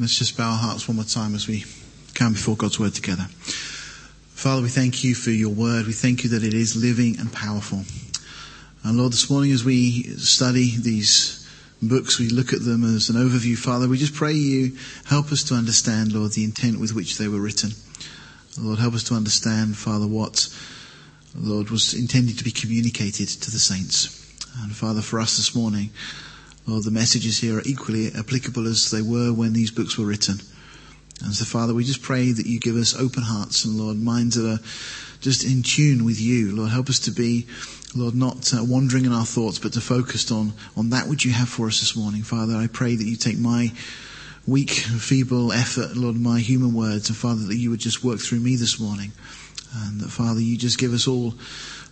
[0.00, 1.64] Let's just bow our hearts one more time as we
[2.14, 3.24] come before God's word together.
[3.24, 5.86] Father, we thank you for your word.
[5.86, 7.82] We thank you that it is living and powerful.
[8.84, 11.50] And Lord, this morning as we study these
[11.82, 14.76] books, we look at them as an overview, Father, we just pray you
[15.06, 17.70] help us to understand, Lord, the intent with which they were written.
[18.56, 20.48] Lord, help us to understand, Father, what,
[21.34, 24.14] Lord, was intended to be communicated to the saints.
[24.62, 25.90] And Father, for us this morning,
[26.68, 30.36] Lord, the messages here are equally applicable as they were when these books were written.
[31.24, 34.36] And so, Father, we just pray that you give us open hearts and, Lord, minds
[34.36, 34.60] that are
[35.20, 36.54] just in tune with you.
[36.54, 37.46] Lord, help us to be,
[37.96, 41.32] Lord, not uh, wandering in our thoughts, but to focus on, on that which you
[41.32, 42.22] have for us this morning.
[42.22, 43.72] Father, I pray that you take my
[44.46, 48.40] weak, feeble effort, Lord, my human words, and Father, that you would just work through
[48.40, 49.12] me this morning.
[49.74, 51.32] And that, Father, you just give us all,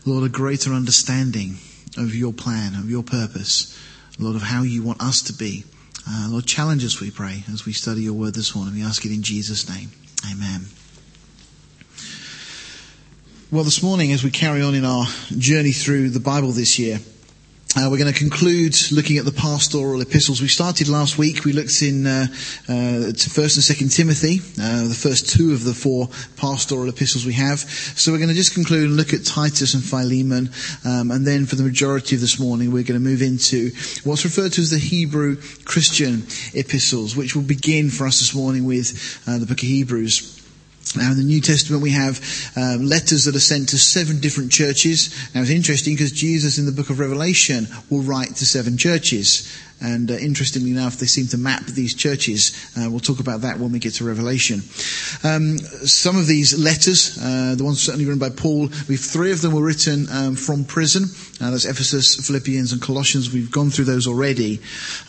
[0.04, 1.56] Lord, a greater understanding
[1.96, 3.74] of your plan, of your purpose.
[4.18, 5.64] Lord, of how you want us to be.
[6.08, 8.74] Uh, Lord, challenge us, we pray, as we study your word this morning.
[8.74, 9.90] We ask it in Jesus' name.
[10.30, 10.66] Amen.
[13.50, 17.00] Well, this morning, as we carry on in our journey through the Bible this year,
[17.76, 20.40] uh, we're going to conclude looking at the pastoral epistles.
[20.40, 21.44] We started last week.
[21.44, 22.26] We looked in uh,
[22.68, 27.34] uh, First and Second Timothy, uh, the first two of the four pastoral epistles we
[27.34, 27.58] have.
[27.58, 30.50] So we're going to just conclude and look at Titus and Philemon,
[30.86, 33.70] um, and then for the majority of this morning, we're going to move into
[34.04, 36.22] what's referred to as the Hebrew Christian
[36.54, 40.35] epistles, which will begin for us this morning with uh, the book of Hebrews.
[40.94, 42.20] Now, in the New Testament, we have
[42.54, 45.10] um, letters that are sent to seven different churches.
[45.34, 49.52] Now, it's interesting because Jesus in the book of Revelation will write to seven churches.
[49.82, 52.72] And uh, interestingly enough, they seem to map these churches.
[52.78, 54.62] Uh, we'll talk about that when we get to Revelation.
[55.22, 59.42] Um, some of these letters, uh, the ones certainly written by Paul, we've three of
[59.42, 61.04] them were written um, from prison.
[61.38, 63.30] Uh, that's Ephesus, Philippians, and Colossians.
[63.30, 64.60] We've gone through those already.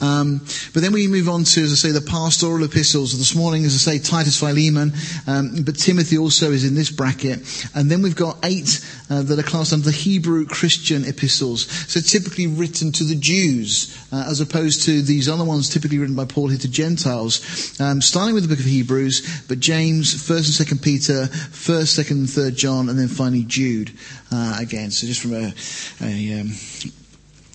[0.02, 0.39] Um,
[0.73, 3.17] but then we move on to, as I say, the pastoral epistles.
[3.17, 4.92] This morning, as I say, Titus, Philemon,
[5.25, 7.39] um, but Timothy also is in this bracket.
[7.73, 11.68] And then we've got eight uh, that are classed under the Hebrew Christian epistles.
[11.90, 16.16] So typically written to the Jews, uh, as opposed to these other ones typically written
[16.16, 17.79] by Paul here to Gentiles.
[17.79, 22.12] Um, starting with the book of Hebrews, but James, 1st and 2nd Peter, 1st, 2nd
[22.12, 23.97] and 3rd John, and then finally Jude
[24.32, 24.92] again.
[24.92, 25.54] So just from a,
[26.02, 26.52] a um,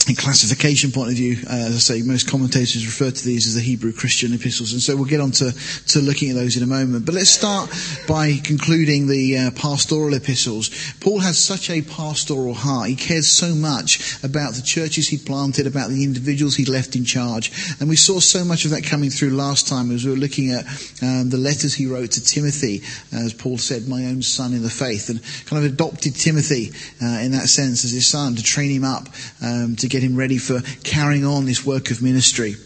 [0.08, 3.54] in classification point of view, uh, as I say, most commentators refer to these as
[3.54, 5.52] the Hebrew Christian epistles, and so we'll get on to,
[5.88, 7.06] to looking at those in a moment.
[7.06, 7.70] But let's start
[8.08, 10.70] by concluding the uh, pastoral epistles.
[11.00, 12.88] Paul has such a pastoral heart.
[12.88, 17.04] He cares so much about the churches he planted, about the individuals he left in
[17.04, 20.16] charge, and we saw so much of that coming through last time as we were
[20.16, 20.64] looking at
[21.02, 24.70] um, the letters he wrote to Timothy, as Paul said, "My own son in the
[24.70, 28.70] faith," and kind of adopted Timothy uh, in that sense as his son to train
[28.70, 29.08] him up
[29.42, 32.56] um, to get him ready for carrying on this work of ministry.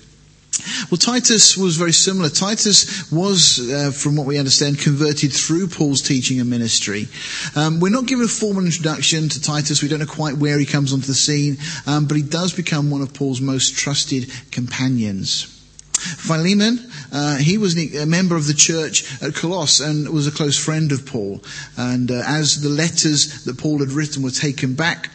[0.90, 2.28] Well, Titus was very similar.
[2.28, 7.08] Titus was, uh, from what we understand, converted through Paul's teaching and ministry.
[7.54, 9.82] Um, we're not given a formal introduction to Titus.
[9.82, 12.90] We don't know quite where he comes onto the scene, um, but he does become
[12.90, 15.52] one of Paul's most trusted companions.
[15.92, 16.78] Philemon,
[17.12, 20.92] uh, he was a member of the church at Colossus and was a close friend
[20.92, 21.42] of Paul.
[21.76, 25.10] And uh, as the letters that Paul had written were taken back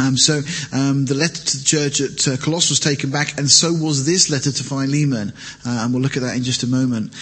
[0.00, 0.40] um, so
[0.72, 4.06] um, the letter to the church at uh, Colossus was taken back, and so was
[4.06, 5.32] this letter to Philemon,
[5.66, 7.12] uh, and we'll look at that in just a moment.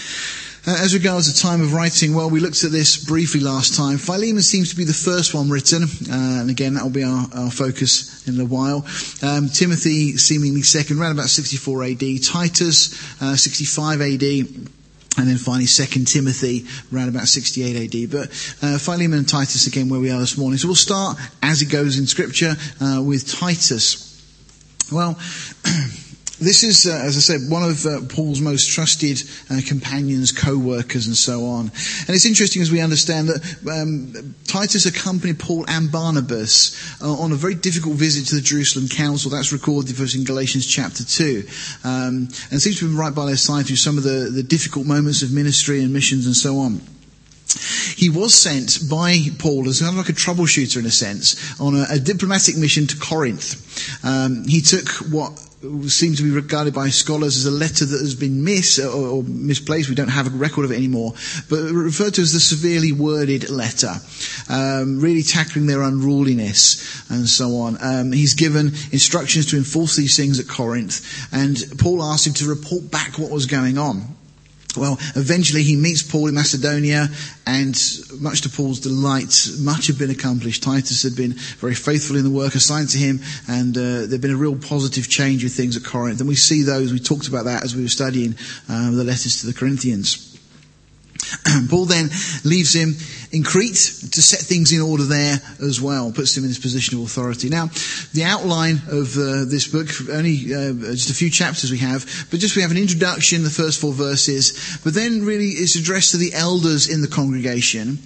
[0.67, 3.97] Uh, as regards the time of writing, well, we looked at this briefly last time.
[3.97, 7.27] Philemon seems to be the first one written, uh, and again, that will be our,
[7.35, 8.87] our, focus in a while.
[9.23, 12.03] Um, Timothy, seemingly second, around about 64 AD.
[12.23, 14.78] Titus, uh, 65 AD.
[15.19, 16.65] And then finally, Second Timothy,
[16.95, 18.11] around about 68 AD.
[18.11, 18.29] But
[18.63, 20.59] uh, Philemon and Titus again, where we are this morning.
[20.59, 24.05] So we'll start as it goes in Scripture uh, with Titus.
[24.93, 25.19] Well.
[26.41, 31.09] This is, uh, as I said, one of uh, Paul's most trusted uh, companions, co-workers,
[31.09, 31.63] and so on.
[31.63, 37.33] And it's interesting as we understand that um, Titus accompanied Paul and Barnabas uh, on
[37.33, 39.33] a very difficult visit to the Jerusalem Council.
[39.33, 41.45] That's recorded for us in Galatians chapter two,
[41.83, 44.45] um, and seems to have been right by their side through some of the, the
[44.45, 46.81] difficult moments of ministry and missions and so on.
[47.97, 51.75] He was sent by Paul as kind of like a troubleshooter in a sense on
[51.75, 54.05] a, a diplomatic mission to Corinth.
[54.05, 55.48] Um, he took what
[55.89, 59.23] seems to be regarded by scholars as a letter that has been missed or, or,
[59.25, 59.89] misplaced.
[59.89, 61.15] We don't have a record of it anymore,
[61.51, 63.95] but referred to as the severely worded letter,
[64.49, 67.77] um, really tackling their unruliness and so on.
[67.81, 72.49] Um, he's given instructions to enforce these things at Corinth, and Paul asked him to
[72.49, 74.18] report back what was going on.
[74.77, 77.09] Well, eventually he meets Paul in Macedonia,
[77.47, 77.75] and
[78.21, 80.63] much to Paul's delight, much had been accomplished.
[80.63, 84.31] Titus had been very faithful in the work assigned to him, and uh, there'd been
[84.31, 86.21] a real positive change of things at Corinth.
[86.21, 88.35] And we see those, we talked about that as we were studying
[88.69, 90.28] uh, the letters to the Corinthians.
[91.71, 92.11] Paul then
[92.45, 92.95] leaves him
[93.33, 93.75] in Crete
[94.13, 97.49] to set things in order there as well, puts him in this position of authority.
[97.49, 97.67] Now,
[98.15, 102.41] the outline of uh, this book, only uh, just a few chapters we have, but
[102.41, 106.17] just we have an introduction, the first four verses, but then really it's addressed to
[106.17, 107.99] the elders in the congregation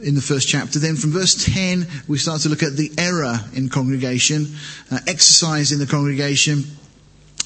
[0.00, 0.78] in the first chapter.
[0.78, 4.46] Then from verse 10, we start to look at the error in congregation,
[4.90, 6.64] uh, exercise in the congregation,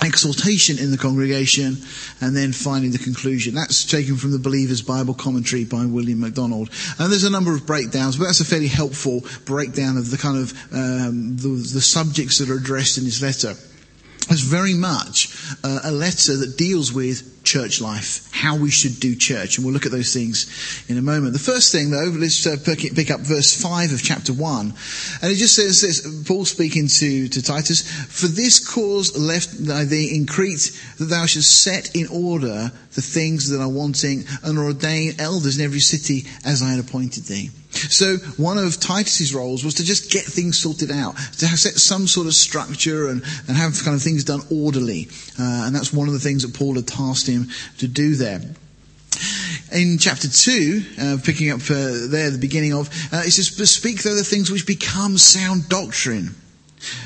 [0.00, 1.76] exhortation in the congregation,
[2.20, 3.54] and then finally the conclusion.
[3.54, 6.70] That's taken from the Believer's Bible Commentary by William MacDonald.
[6.98, 10.38] And there's a number of breakdowns, but that's a fairly helpful breakdown of the kind
[10.38, 13.54] of um, the, the subjects that are addressed in this letter.
[14.30, 19.14] It's very much uh, a letter that deals with church life, how we should do
[19.14, 21.32] church, and we'll look at those things in a moment.
[21.32, 24.74] The first thing, though, let's uh, pick up verse 5 of chapter 1,
[25.22, 29.84] and it just says this, Paul speaking to, to Titus, For this cause left I
[29.84, 34.58] thee in Crete, that thou shouldst set in order the things that are wanting, and
[34.58, 37.50] ordain elders in every city as I had appointed thee.
[37.72, 42.06] So one of Titus's roles was to just get things sorted out, to set some
[42.06, 45.08] sort of structure and, and have kind of things done orderly.
[45.38, 47.48] Uh, and that's one of the things that Paul had tasked him
[47.78, 48.40] to do there.
[49.72, 54.02] In chapter 2, uh, picking up uh, there, the beginning of, uh, it says, Speak
[54.02, 56.34] though the things which become sound doctrine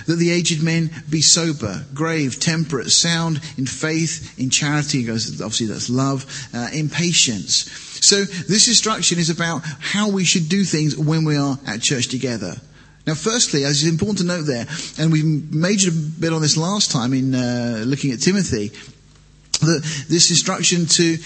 [0.06, 5.66] that the aged men be sober, grave, temperate, sound in faith, in charity, goes, obviously
[5.66, 7.70] that's love, uh, in patience.
[8.04, 12.08] So this instruction is about how we should do things when we are at church
[12.08, 12.54] together.
[13.06, 14.66] Now, firstly, as it's important to note there,
[14.98, 18.72] and we majored a bit on this last time in uh, looking at Timothy,
[19.60, 21.16] that this instruction to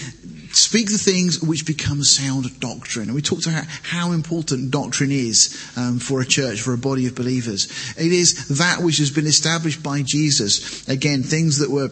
[0.53, 3.05] speak the things which become sound doctrine.
[3.05, 7.07] And we talked about how important doctrine is um, for a church, for a body
[7.07, 7.67] of believers.
[7.97, 10.87] It is that which has been established by Jesus.
[10.87, 11.89] Again, things that were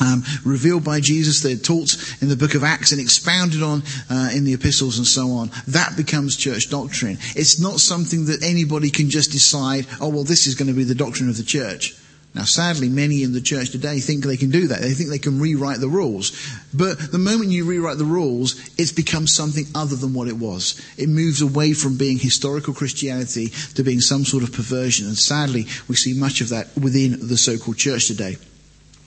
[0.00, 4.30] um, revealed by Jesus, they're taught in the book of Acts and expounded on uh,
[4.34, 5.50] in the epistles and so on.
[5.68, 7.18] That becomes church doctrine.
[7.36, 10.84] It's not something that anybody can just decide, oh, well, this is going to be
[10.84, 11.94] the doctrine of the church.
[12.34, 14.80] Now, sadly, many in the church today think they can do that.
[14.80, 16.32] They think they can rewrite the rules.
[16.74, 20.80] But the moment you rewrite the rules, it's become something other than what it was.
[20.98, 25.06] It moves away from being historical Christianity to being some sort of perversion.
[25.06, 28.36] And sadly, we see much of that within the so-called church today.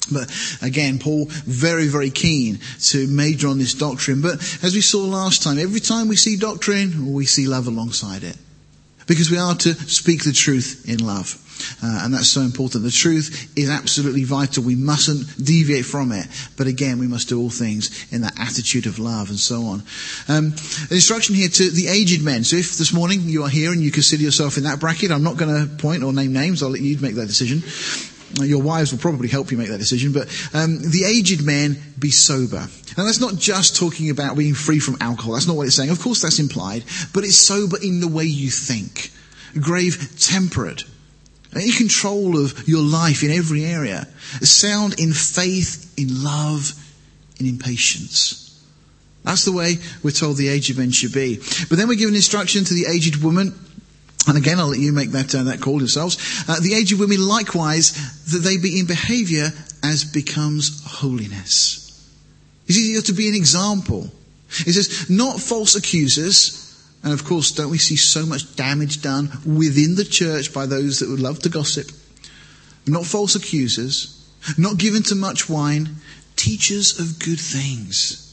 [0.09, 0.31] But
[0.61, 4.21] again, Paul very, very keen to major on this doctrine.
[4.21, 8.23] But as we saw last time, every time we see doctrine, we see love alongside
[8.23, 8.37] it.
[9.05, 11.43] Because we are to speak the truth in love.
[11.83, 12.83] Uh, and that's so important.
[12.83, 14.63] The truth is absolutely vital.
[14.63, 16.27] We mustn't deviate from it.
[16.57, 19.83] But again, we must do all things in that attitude of love and so on.
[20.27, 20.45] Um,
[20.89, 22.43] an instruction here to the aged men.
[22.43, 25.23] So if this morning you are here and you consider yourself in that bracket, I'm
[25.23, 26.63] not going to point or name names.
[26.63, 27.63] I'll let you make that decision.
[28.45, 32.11] Your wives will probably help you make that decision, but um, the aged men be
[32.11, 32.67] sober.
[32.97, 35.33] Now that's not just talking about being free from alcohol.
[35.33, 35.91] That's not what it's saying.
[35.91, 36.83] Of course, that's implied,
[37.13, 39.11] but it's sober in the way you think.
[39.59, 40.83] Grave, temperate,
[41.55, 44.07] in control of your life in every area.
[44.41, 46.71] Sound in faith, in love,
[47.39, 48.43] and in patience.
[49.23, 51.37] That's the way we're told the aged men should be.
[51.69, 53.53] But then we give an instruction to the aged woman.
[54.27, 56.17] And again, I'll let you make that, uh, that call yourselves.
[56.47, 57.91] Uh, the aged women likewise,
[58.31, 59.51] that they be in behavior
[59.83, 61.83] as becomes holiness.
[62.67, 64.11] You see, you're to be an example.
[64.65, 66.66] It says, not false accusers,
[67.03, 70.99] and of course, don't we see so much damage done within the church by those
[70.99, 71.91] that would love to gossip?
[72.85, 75.89] Not false accusers, not given to much wine,
[76.35, 78.23] teachers of good things.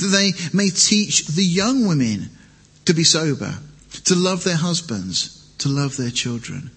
[0.00, 2.30] That they may teach the young women
[2.84, 3.58] to be sober,
[4.04, 6.70] to love their husbands, to love their children.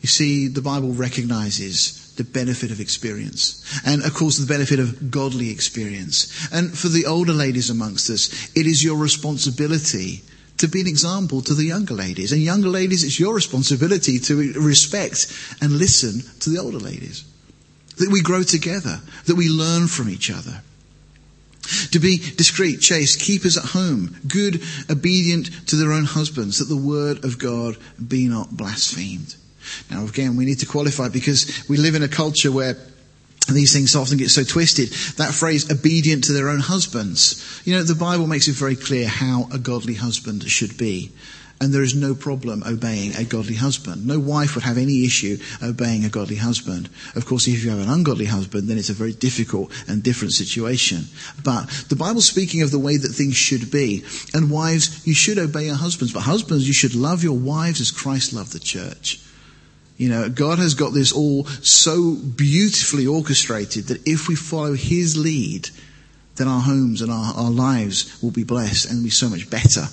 [0.00, 3.64] You see, the Bible recognizes the benefit of experience.
[3.84, 6.48] And of course, the benefit of godly experience.
[6.52, 10.22] And for the older ladies amongst us, it is your responsibility
[10.58, 12.32] to be an example to the younger ladies.
[12.32, 17.24] And younger ladies, it's your responsibility to respect and listen to the older ladies.
[17.98, 20.62] That we grow together, that we learn from each other.
[21.92, 26.80] To be discreet, chaste, keepers at home, good, obedient to their own husbands, that the
[26.80, 29.34] word of God be not blasphemed.
[29.90, 32.76] Now again, we need to qualify because we live in a culture where
[33.56, 34.90] these things often get so twisted.
[35.16, 37.62] That phrase, obedient to their own husbands.
[37.64, 41.12] You know, the Bible makes it very clear how a godly husband should be.
[41.60, 44.06] And there is no problem obeying a godly husband.
[44.06, 46.88] No wife would have any issue obeying a godly husband.
[47.16, 50.34] Of course, if you have an ungodly husband, then it's a very difficult and different
[50.34, 51.06] situation.
[51.42, 54.04] But the Bible's speaking of the way that things should be.
[54.34, 56.12] And wives, you should obey your husbands.
[56.12, 59.20] But husbands, you should love your wives as Christ loved the church.
[59.98, 65.18] You know, God has got this all so beautifully orchestrated that if we follow His
[65.18, 65.68] lead,
[66.36, 69.86] then our homes and our, our lives will be blessed and be so much better.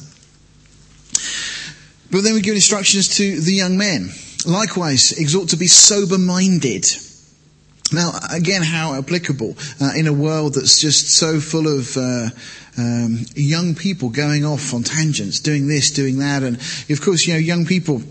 [2.12, 4.12] But then we give instructions to the young men.
[4.45, 6.85] Likewise, exhort to be sober minded.
[7.91, 12.29] Now, again, how applicable uh, in a world that's just so full of uh,
[12.77, 16.57] um, young people going off on tangents, doing this, doing that, and
[16.89, 18.03] of course, you know, young people.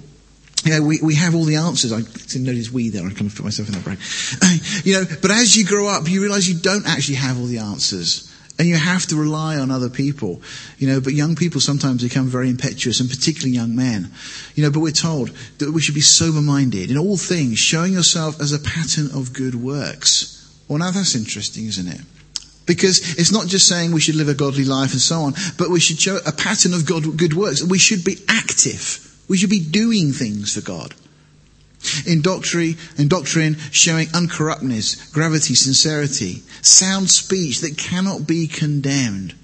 [0.65, 1.93] You know, we, we have all the answers.
[1.93, 3.07] I didn't notice we there.
[3.07, 3.99] I kind of put myself in that brain.
[4.41, 7.47] Uh, you know, but as you grow up, you realize you don't actually have all
[7.47, 8.31] the answers.
[8.57, 10.41] And you have to rely on other people,
[10.79, 14.13] you know, but young people sometimes become very impetuous and particularly young men,
[14.55, 17.93] you know, but we're told that we should be sober minded in all things, showing
[17.93, 20.57] yourself as a pattern of good works.
[20.69, 22.01] Well, now that's interesting, isn't it?
[22.65, 25.69] Because it's not just saying we should live a godly life and so on, but
[25.69, 27.61] we should show a pattern of God, good works.
[27.61, 29.14] We should be active.
[29.29, 30.95] We should be doing things for God.
[32.07, 39.35] In doctrine, in doctrine showing uncorruptness, gravity, sincerity, sound speech that cannot be condemned.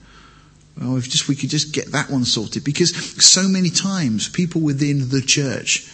[0.81, 4.63] Well, if just we could just get that one sorted, because so many times people
[4.63, 5.93] within the church,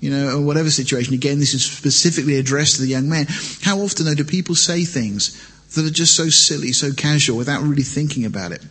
[0.00, 3.26] you know, or whatever situation, again, this is specifically addressed to the young man.
[3.62, 5.40] How often though do people say things
[5.74, 8.62] that are just so silly, so casual, without really thinking about it?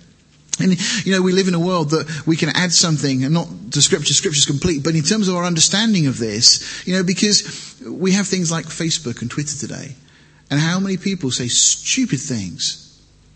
[0.64, 3.48] And, you know, we live in a world that we can add something, and not
[3.72, 7.82] to scripture, scripture's complete, but in terms of our understanding of this, you know, because
[7.86, 9.96] we have things like Facebook and Twitter today.
[10.52, 12.86] And how many people say stupid things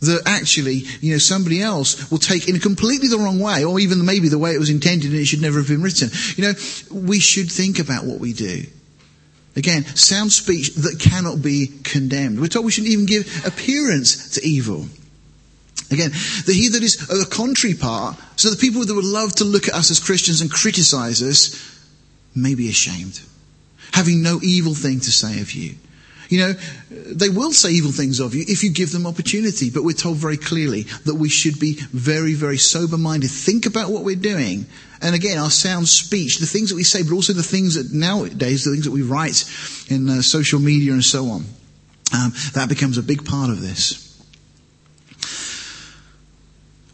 [0.02, 4.06] that actually, you know, somebody else will take in completely the wrong way, or even
[4.06, 6.10] maybe the way it was intended and it should never have been written.
[6.36, 6.54] You know,
[6.92, 8.64] we should think about what we do.
[9.56, 12.42] Again, sound speech that cannot be condemned.
[12.42, 14.88] We're told we shouldn't even give appearance to evil.
[15.92, 16.12] Again,
[16.46, 19.68] the he that is a contrary part, so the people that would love to look
[19.68, 21.60] at us as Christians and criticize us
[22.36, 23.22] may be ashamed,
[23.92, 25.76] having no evil thing to say of you.
[26.30, 26.54] You know,
[26.90, 30.18] they will say evil things of you if you give them opportunity, but we're told
[30.18, 33.30] very clearly that we should be very, very sober minded.
[33.30, 34.66] Think about what we're doing.
[35.02, 37.96] And again, our sound speech, the things that we say, but also the things that
[37.96, 39.44] nowadays, the things that we write
[39.90, 41.46] in uh, social media and so on,
[42.16, 44.03] um, that becomes a big part of this.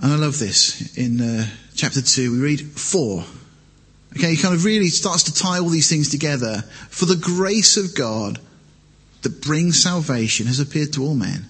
[0.01, 0.97] And I love this.
[0.97, 3.23] In uh, chapter 2, we read 4.
[4.15, 6.63] Okay, he kind of really starts to tie all these things together.
[6.89, 8.39] For the grace of God
[9.21, 11.45] that brings salvation has appeared to all men,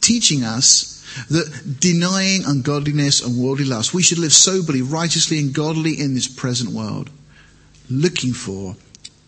[0.00, 0.92] teaching us
[1.30, 6.28] that denying ungodliness and worldly lust, we should live soberly, righteously, and godly in this
[6.28, 7.08] present world,
[7.88, 8.76] looking for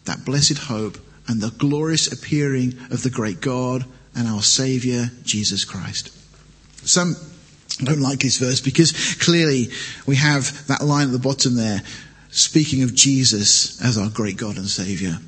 [0.05, 3.85] that blessed hope and the glorious appearing of the great God
[4.15, 6.11] and our Saviour, Jesus Christ.
[6.87, 7.17] Some
[7.81, 9.69] I don't like this verse because clearly
[10.07, 11.83] we have that line at the bottom there
[12.31, 15.19] speaking of Jesus as our great God and Savior.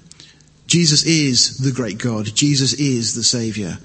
[0.67, 2.27] Jesus is the great God.
[2.27, 3.79] Jesus is the Savior.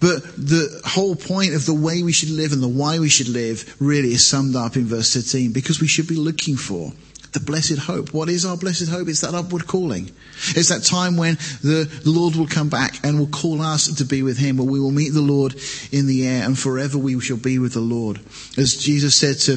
[0.00, 3.28] But the whole point of the way we should live and the why we should
[3.28, 6.92] live really is summed up in verse 13 because we should be looking for
[7.38, 8.12] the blessed hope.
[8.12, 9.08] What is our blessed hope?
[9.08, 10.10] It's that upward calling.
[10.56, 14.22] It's that time when the, Lord will come back and will call us to be
[14.22, 15.54] with Him, where we will meet the Lord
[15.92, 18.18] in the air and forever we shall be with the Lord.
[18.56, 19.56] As Jesus said to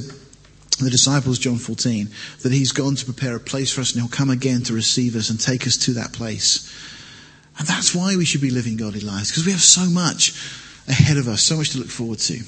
[0.84, 2.10] the disciples, John 14,
[2.44, 5.16] that He's gone to prepare a place for us and He'll come again to receive
[5.16, 6.72] us and take us to that place.
[7.58, 10.34] And that's why we should be living godly lives, because we have so much
[10.88, 12.40] ahead of us, so much to look forward to.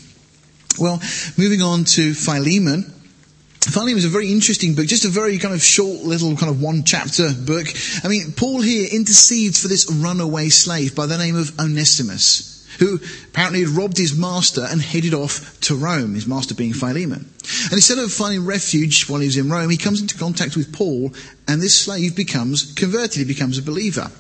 [0.80, 1.02] Well,
[1.38, 2.92] moving on to Philemon.
[3.72, 6.62] Philemon is a very interesting book, just a very kind of short little kind of
[6.62, 7.68] one chapter book.
[8.04, 13.00] I mean, Paul here intercedes for this runaway slave by the name of Onesimus, who
[13.30, 17.26] apparently had robbed his master and headed off to Rome, his master being Philemon.
[17.64, 20.74] And instead of finding refuge while he was in Rome, he comes into contact with
[20.74, 21.14] Paul,
[21.48, 24.12] and this slave becomes converted, he becomes a believer.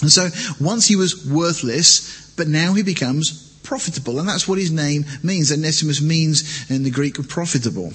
[0.00, 4.70] And so once he was worthless, but now he becomes profitable, and that's what his
[4.70, 5.52] name means.
[5.52, 7.92] Onesimus means in the Greek profitable.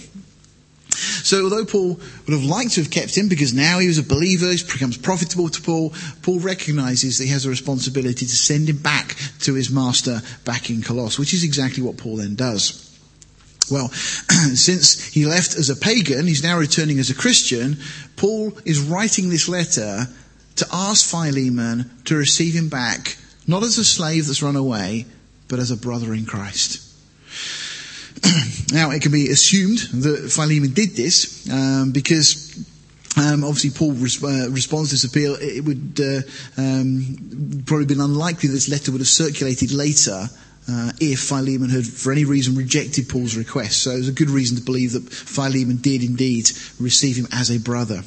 [0.95, 4.03] So although Paul would have liked to have kept him because now he was a
[4.03, 8.69] believer, he becomes profitable to Paul, Paul recognizes that he has a responsibility to send
[8.69, 12.81] him back to his master back in Colossus, which is exactly what Paul then does.
[13.69, 13.89] Well,
[14.53, 17.77] since he left as a pagan, he's now returning as a Christian,
[18.15, 20.07] Paul is writing this letter
[20.57, 25.05] to ask Philemon to receive him back, not as a slave that's run away,
[25.47, 26.81] but as a brother in Christ.
[28.73, 32.57] now, it can be assumed that Philemon did this um, because
[33.17, 35.35] um, obviously, Paul res- uh, responds to this appeal.
[35.39, 40.27] It would uh, um, probably been unlikely that this letter would have circulated later
[40.67, 43.83] uh, if Philemon had, for any reason, rejected Paul's request.
[43.83, 47.59] So there's a good reason to believe that Philemon did indeed receive him as a
[47.59, 48.03] brother.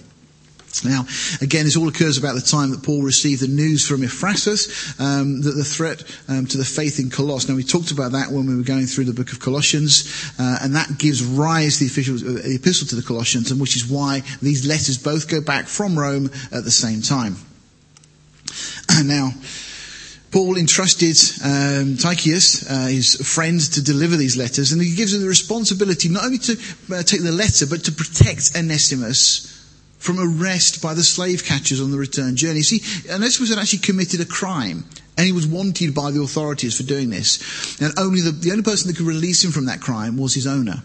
[0.85, 1.07] Now,
[1.41, 5.43] again, this all occurs about the time that Paul received the news from Epaphras um,
[5.43, 7.49] that the threat um, to the faith in Colossus.
[7.49, 10.59] Now, we talked about that when we were going through the book of Colossians, uh,
[10.63, 13.77] and that gives rise to the, official, uh, the epistle to the Colossians, and which
[13.77, 17.37] is why these letters both go back from Rome at the same time.
[19.05, 19.33] now,
[20.31, 25.23] Paul entrusted um, Tychicus, uh, his friend, to deliver these letters, and he gives him
[25.23, 26.53] the responsibility not only to
[26.93, 29.58] uh, take the letter, but to protect Onesimus
[29.99, 32.63] from arrest by the slave catchers on the return journey.
[32.63, 32.81] See,
[33.13, 34.85] Onesimus had actually committed a crime,
[35.17, 37.81] and he was wanted by the authorities for doing this.
[37.81, 40.47] And only the, the only person that could release him from that crime was his
[40.47, 40.83] owner.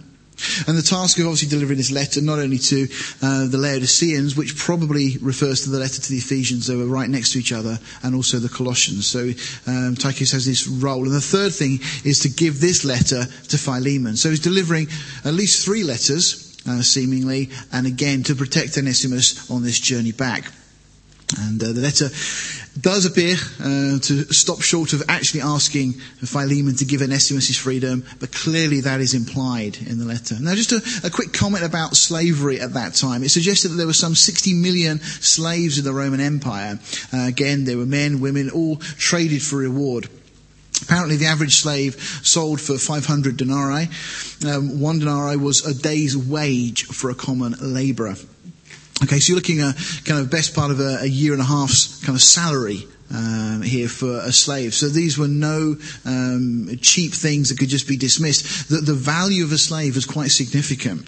[0.68, 2.88] And the task of obviously delivering this letter not only to
[3.22, 7.10] uh, the Laodiceans, which probably refers to the letter to the Ephesians, they were right
[7.10, 9.06] next to each other, and also the Colossians.
[9.06, 9.30] So
[9.68, 11.06] um, Tychicus has this role.
[11.06, 14.18] And the third thing is to give this letter to Philemon.
[14.18, 14.88] So he's delivering
[15.24, 20.52] at least three letters uh, seemingly, and again to protect Onesimus on this journey back.
[21.40, 22.10] And uh, the letter
[22.80, 28.04] does appear uh, to stop short of actually asking Philemon to give Onesimus his freedom,
[28.20, 30.36] but clearly that is implied in the letter.
[30.40, 33.24] Now, just a, a quick comment about slavery at that time.
[33.24, 36.80] It suggested that there were some 60 million slaves in the Roman Empire.
[37.14, 40.10] Uh, again, there were men, women, all traded for reward.
[40.82, 43.90] Apparently, the average slave sold for 500 denarii.
[44.46, 48.16] Um, one denarii was a day's wage for a common labourer.
[49.04, 49.76] Okay, so you're looking at
[50.06, 53.62] kind of best part of a, a year and a half's kind of salary um,
[53.62, 54.74] here for a slave.
[54.74, 55.76] So these were no
[56.06, 58.70] um, cheap things that could just be dismissed.
[58.70, 61.08] The, the value of a slave was quite significant.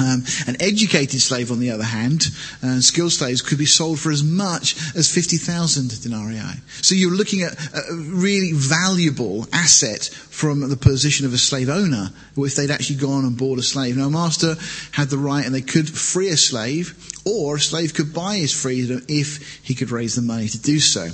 [0.00, 2.26] Um, an educated slave, on the other hand,
[2.64, 6.40] uh, skilled slaves could be sold for as much as 50,000 denarii.
[6.82, 12.10] So you're looking at a really valuable asset from the position of a slave owner,
[12.36, 13.96] if they'd actually gone and bought a slave.
[13.96, 14.56] Now, a master
[14.90, 18.52] had the right and they could free a slave, or a slave could buy his
[18.52, 21.10] freedom if he could raise the money to do so.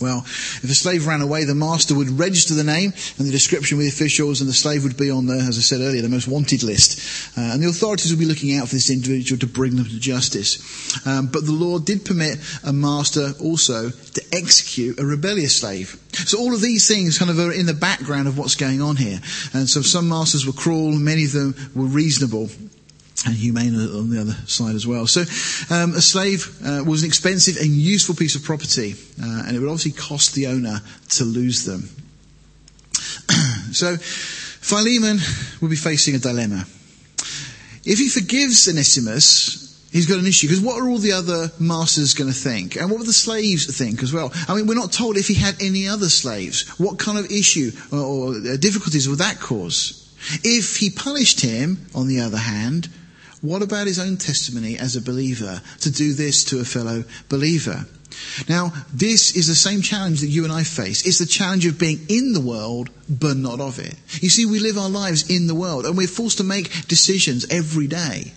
[0.00, 3.76] Well, if a slave ran away, the master would register the name and the description
[3.76, 6.26] with officials, and the slave would be on the, as I said earlier, the most
[6.26, 7.36] wanted list.
[7.36, 10.00] Uh, and the authorities would be looking out for this individual to bring them to
[10.00, 11.06] justice.
[11.06, 16.00] Um, but the law did permit a master also to execute a rebellious slave.
[16.12, 18.96] So all of these things kind of are in the background of what's going on
[18.96, 19.20] here.
[19.52, 22.48] And so some masters were cruel, many of them were reasonable
[23.26, 25.06] and humane on the other side as well.
[25.06, 25.20] So,
[25.74, 29.60] um, a slave uh, was an expensive and useful piece of property, uh, and it
[29.60, 31.88] would obviously cost the owner to lose them.
[33.72, 35.18] so, Philemon
[35.60, 36.64] would be facing a dilemma.
[37.84, 42.14] If he forgives Onesimus, he's got an issue because what are all the other masters
[42.14, 42.76] going to think?
[42.76, 44.32] And what would the slaves think as well?
[44.48, 46.68] I mean, we're not told if he had any other slaves.
[46.78, 49.96] What kind of issue or, or difficulties would that cause?
[50.44, 52.88] If he punished him, on the other hand,
[53.40, 57.86] what about his own testimony as a believer to do this to a fellow believer?
[58.48, 61.06] Now, this is the same challenge that you and I face.
[61.06, 63.94] It's the challenge of being in the world, but not of it.
[64.20, 67.46] You see, we live our lives in the world, and we're forced to make decisions
[67.50, 68.32] every day.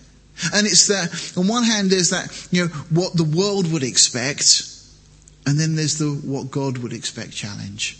[0.53, 4.63] And it's that, on one hand, there's that, you know, what the world would expect,
[5.45, 7.99] and then there's the what God would expect challenge.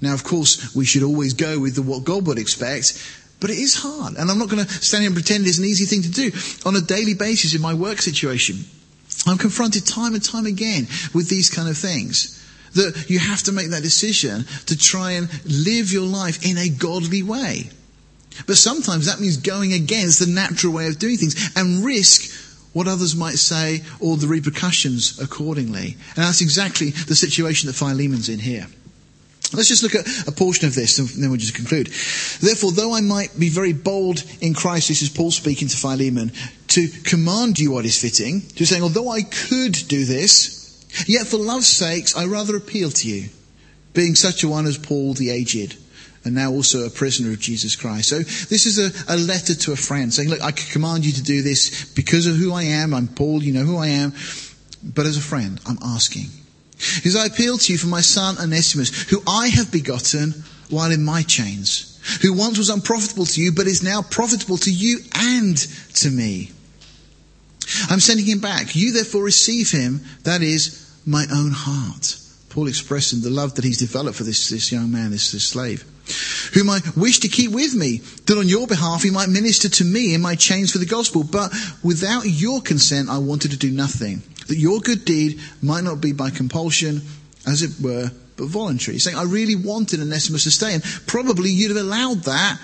[0.00, 2.98] Now, of course, we should always go with the what God would expect,
[3.42, 4.14] but it is hard.
[4.16, 6.30] And I'm not going to stand here and pretend it's an easy thing to do.
[6.64, 8.64] On a daily basis in my work situation,
[9.26, 12.38] I'm confronted time and time again with these kind of things.
[12.74, 16.68] That you have to make that decision to try and live your life in a
[16.68, 17.68] godly way.
[18.46, 22.32] But sometimes that means going against the natural way of doing things and risk
[22.72, 25.96] what others might say or the repercussions accordingly.
[26.14, 28.68] And that's exactly the situation that Philemon's in here.
[29.54, 31.88] Let's just look at a portion of this and then we'll just conclude.
[32.40, 36.32] Therefore, though I might be very bold in Christ, this is Paul speaking to Philemon,
[36.68, 41.36] to command you what is fitting, to saying, although I could do this, yet for
[41.36, 43.28] love's sakes I rather appeal to you,
[43.92, 45.76] being such a one as Paul the aged,
[46.24, 48.08] and now also a prisoner of Jesus Christ.
[48.08, 51.12] So this is a, a letter to a friend saying, look, I could command you
[51.12, 52.94] to do this because of who I am.
[52.94, 54.14] I'm Paul, you know who I am.
[54.82, 56.26] But as a friend, I'm asking.
[56.96, 61.04] Because I appeal to you for my son Onesimus, who I have begotten while in
[61.04, 65.56] my chains, who once was unprofitable to you, but is now profitable to you and
[65.94, 66.50] to me.
[67.88, 68.74] I'm sending him back.
[68.74, 72.16] You therefore receive him, that is, my own heart.
[72.50, 75.84] Paul expressing the love that he's developed for this, this young man, this, this slave.
[76.54, 79.84] whom I wish to keep with me, that on your behalf he might minister to
[79.84, 81.24] me in my chains for the gospel.
[81.24, 86.00] But without your consent, I wanted to do nothing, that your good deed might not
[86.00, 87.02] be by compulsion,
[87.46, 88.94] as it were, but voluntary.
[88.94, 92.58] He's saying, I really wanted Onesimus to stay, and probably you'd have allowed that,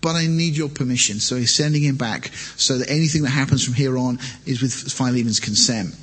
[0.00, 1.20] but I need your permission.
[1.20, 4.72] So he's sending him back so that anything that happens from here on is with
[4.72, 5.94] Philemon's consent.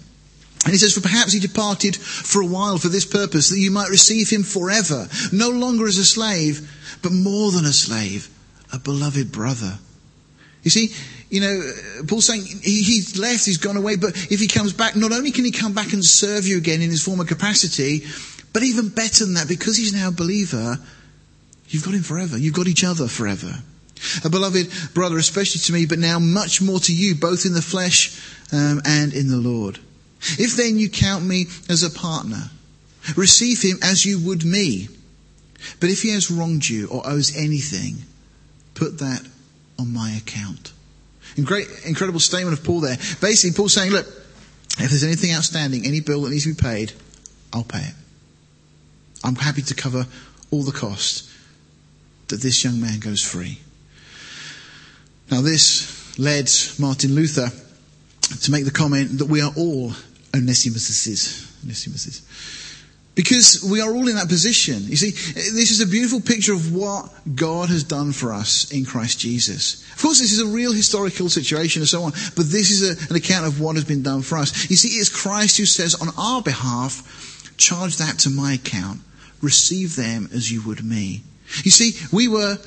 [0.65, 3.71] And he says, For perhaps he departed for a while for this purpose, that you
[3.71, 6.69] might receive him forever, no longer as a slave,
[7.01, 8.29] but more than a slave,
[8.73, 9.79] a beloved brother.
[10.63, 10.93] You see,
[11.29, 11.71] you know,
[12.07, 15.45] Paul's saying he's left, he's gone away, but if he comes back, not only can
[15.45, 18.03] he come back and serve you again in his former capacity,
[18.51, 20.79] but even better than that, because he's now a believer,
[21.67, 22.37] you've got him forever.
[22.37, 23.53] You've got each other forever.
[24.23, 27.61] A beloved brother, especially to me, but now much more to you, both in the
[27.61, 28.19] flesh
[28.51, 29.77] um, and in the Lord.
[30.21, 32.49] If then you count me as a partner,
[33.15, 34.87] receive him as you would me.
[35.79, 37.97] But if he has wronged you or owes anything,
[38.73, 39.21] put that
[39.77, 40.71] on my account.
[41.43, 42.97] Great, incredible statement of Paul there.
[43.21, 46.93] Basically, Paul's saying, look, if there's anything outstanding, any bill that needs to be paid,
[47.53, 47.93] I'll pay it.
[49.23, 50.05] I'm happy to cover
[50.51, 51.29] all the cost
[52.29, 53.59] that this young man goes free.
[55.31, 57.51] Now, this led Martin Luther
[58.41, 59.91] to make the comment that we are all
[60.31, 61.47] Onesimuses.
[61.65, 62.21] Onesimuses.
[63.19, 64.83] Because we are all in that position.
[64.83, 68.85] You see, this is a beautiful picture of what God has done for us in
[68.85, 69.83] Christ Jesus.
[69.91, 73.09] Of course, this is a real historical situation and so on, but this is a,
[73.09, 74.69] an account of what has been done for us.
[74.69, 79.01] You see, it's Christ who says on our behalf, charge that to my account,
[79.41, 81.21] receive them as you would me.
[81.65, 82.57] You see, we were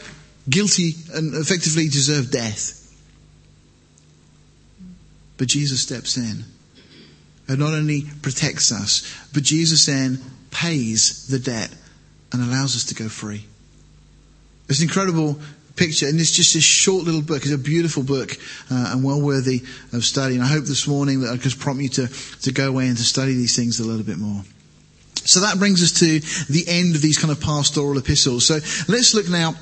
[0.50, 2.78] guilty and effectively deserved death.
[5.38, 6.44] But Jesus steps in
[7.48, 10.20] and not only protects us, but Jesus then
[10.52, 11.74] pays the debt
[12.32, 13.44] and allows us to go free.
[14.68, 15.38] It's an incredible
[15.76, 17.42] picture, and it's just a short little book.
[17.42, 18.32] It's a beautiful book
[18.70, 19.62] uh, and well worthy
[19.92, 20.34] of study.
[20.34, 22.08] And I hope this morning that I can prompt you to,
[22.42, 24.42] to go away and to study these things a little bit more.
[25.14, 26.20] So that brings us to
[26.52, 28.46] the end of these kind of pastoral epistles.
[28.46, 28.54] So
[28.88, 29.54] let's look now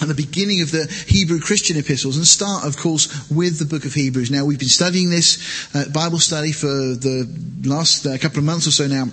[0.00, 3.84] at the beginning of the Hebrew Christian epistles and start, of course, with the book
[3.84, 4.30] of Hebrews.
[4.30, 7.28] Now, we've been studying this uh, Bible study for the
[7.64, 9.06] last uh, couple of months or so now.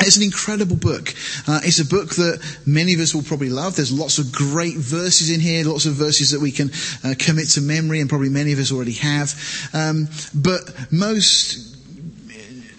[0.00, 1.12] It's an incredible book.
[1.46, 3.76] Uh, it's a book that many of us will probably love.
[3.76, 6.70] There's lots of great verses in here, lots of verses that we can
[7.04, 9.34] uh, commit to memory, and probably many of us already have.
[9.74, 10.60] Um, but
[10.92, 11.76] most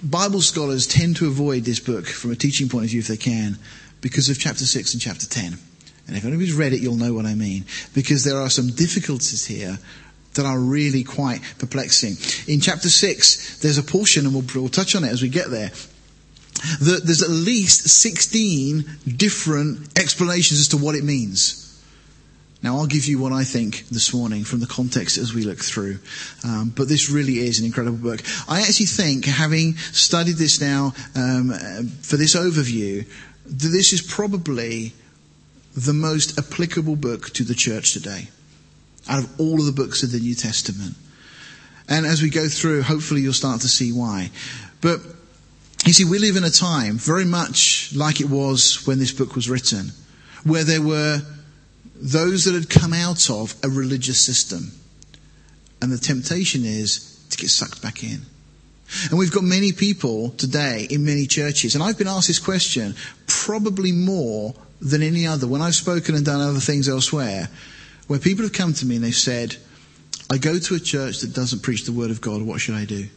[0.01, 3.17] Bible scholars tend to avoid this book from a teaching point of view if they
[3.17, 3.58] can
[4.01, 5.58] because of chapter 6 and chapter 10.
[6.08, 7.65] And if anybody's read it, you'll know what I mean.
[7.93, 9.77] Because there are some difficulties here
[10.36, 12.15] that are really quite perplexing.
[12.51, 15.49] In chapter 6, there's a portion, and we'll, we'll touch on it as we get
[15.49, 15.71] there,
[16.82, 18.86] that there's at least 16
[19.17, 21.65] different explanations as to what it means.
[22.62, 25.60] Now, I'll give you what I think this morning from the context as we look
[25.60, 26.00] through.
[26.43, 28.22] Um, but this really is an incredible book.
[28.50, 31.52] I actually think, having studied this now um,
[32.02, 33.08] for this overview,
[33.45, 34.93] that this is probably
[35.76, 38.28] the most applicable book to the church today
[39.08, 40.95] out of all of the books of the New Testament.
[41.88, 44.32] And as we go through, hopefully you'll start to see why.
[44.82, 45.00] But
[45.85, 49.35] you see, we live in a time very much like it was when this book
[49.35, 49.91] was written,
[50.43, 51.21] where there were
[51.95, 54.71] those that had come out of a religious system.
[55.81, 58.21] And the temptation is to get sucked back in.
[59.09, 62.95] And we've got many people today in many churches, and I've been asked this question
[63.27, 65.47] probably more than any other.
[65.47, 67.49] When I've spoken and done other things elsewhere,
[68.07, 69.55] where people have come to me and they've said,
[70.31, 72.85] I go to a church that doesn't preach the word of God, what should I
[72.85, 73.07] do?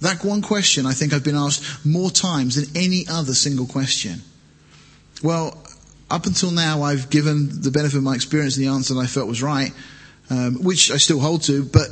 [0.00, 4.20] That one question I think I've been asked more times than any other single question.
[5.22, 5.62] Well,
[6.10, 9.06] up until now I've given the benefit of my experience and the answer that I
[9.06, 9.72] felt was right,
[10.30, 11.88] um, which I still hold to, but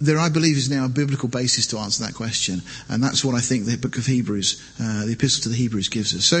[0.00, 2.62] there I believe is now a biblical basis to answer that question.
[2.88, 5.88] And that's what I think the book of Hebrews, uh, the epistle to the Hebrews
[5.88, 6.24] gives us.
[6.24, 6.36] So,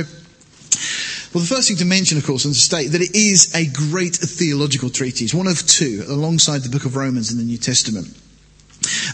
[1.32, 3.66] well, the first thing to mention, of course, and to state that it is a
[3.90, 8.08] great theological treatise, one of two, alongside the book of Romans in the New Testament.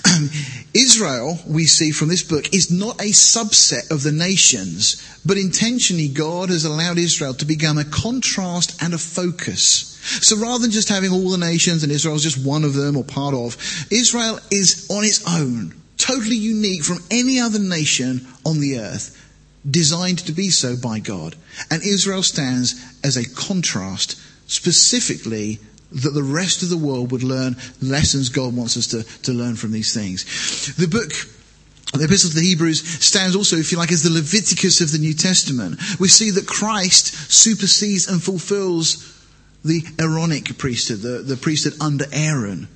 [0.75, 6.09] Israel, we see from this book, is not a subset of the nations, but intentionally
[6.09, 9.99] God has allowed Israel to become a contrast and a focus.
[10.23, 12.97] So rather than just having all the nations and Israel is just one of them
[12.97, 13.57] or part of,
[13.91, 19.23] Israel is on its own, totally unique from any other nation on the earth
[19.69, 21.35] designed to be so by God.
[21.71, 25.59] And Israel stands as a contrast specifically
[26.03, 29.57] that the rest of the world would learn lessons God wants us to, to learn
[29.57, 30.75] from these things.
[30.77, 31.13] The book
[31.93, 34.99] The Epistle to the Hebrews stands also, if you like, as the Leviticus of the
[34.99, 35.81] New Testament.
[35.99, 39.13] We see that Christ supersedes and fulfills
[39.65, 42.69] the Aaronic priesthood, the, the priesthood under Aaron.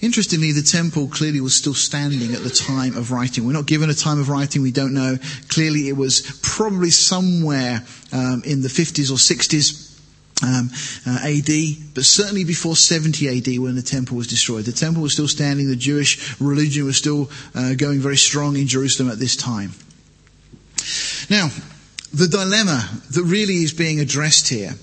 [0.00, 3.46] Interestingly, the temple clearly was still standing at the time of writing.
[3.46, 5.16] We're not given a time of writing, we don't know.
[5.48, 9.91] Clearly, it was probably somewhere um, in the 50s or 60s.
[10.44, 10.70] Um,
[11.06, 14.64] uh, AD, but certainly before 70 AD when the temple was destroyed.
[14.64, 18.66] The temple was still standing, the Jewish religion was still uh, going very strong in
[18.66, 19.70] Jerusalem at this time.
[21.30, 21.48] Now,
[22.12, 24.74] the dilemma that really is being addressed here.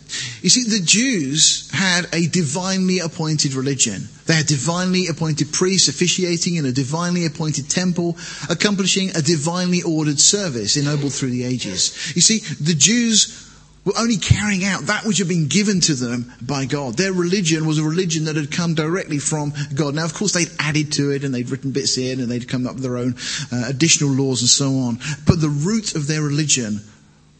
[0.41, 4.07] You see, the Jews had a divinely appointed religion.
[4.25, 8.17] They had divinely appointed priests officiating in a divinely appointed temple,
[8.49, 12.13] accomplishing a divinely ordered service ennobled through the ages.
[12.15, 13.48] You see, the Jews
[13.89, 16.95] were only carrying out that which had been given to them by God.
[16.95, 19.95] Their religion was a religion that had come directly from God.
[19.95, 22.67] Now, of course, they'd added to it and they'd written bits in and they'd come
[22.67, 23.15] up with their own
[23.51, 24.99] uh, additional laws and so on.
[25.25, 26.81] But the root of their religion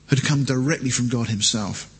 [0.09, 1.93] had come directly from God Himself.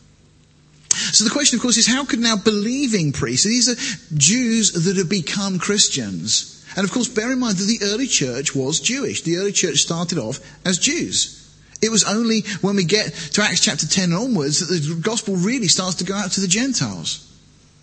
[0.90, 4.96] So the question, of course, is how could now believing priests, these are Jews that
[4.96, 9.22] have become Christians, and of course, bear in mind that the early church was Jewish.
[9.22, 11.39] The early church started off as Jews.
[11.82, 15.68] It was only when we get to Acts chapter 10 onwards that the gospel really
[15.68, 17.26] starts to go out to the Gentiles.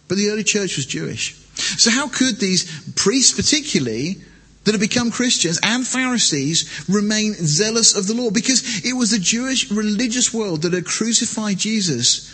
[0.07, 1.35] But the early church was Jewish.
[1.55, 4.17] So how could these priests particularly
[4.63, 9.19] that had become Christians and Pharisees remain zealous of the law because it was the
[9.19, 12.29] Jewish religious world that had crucified Jesus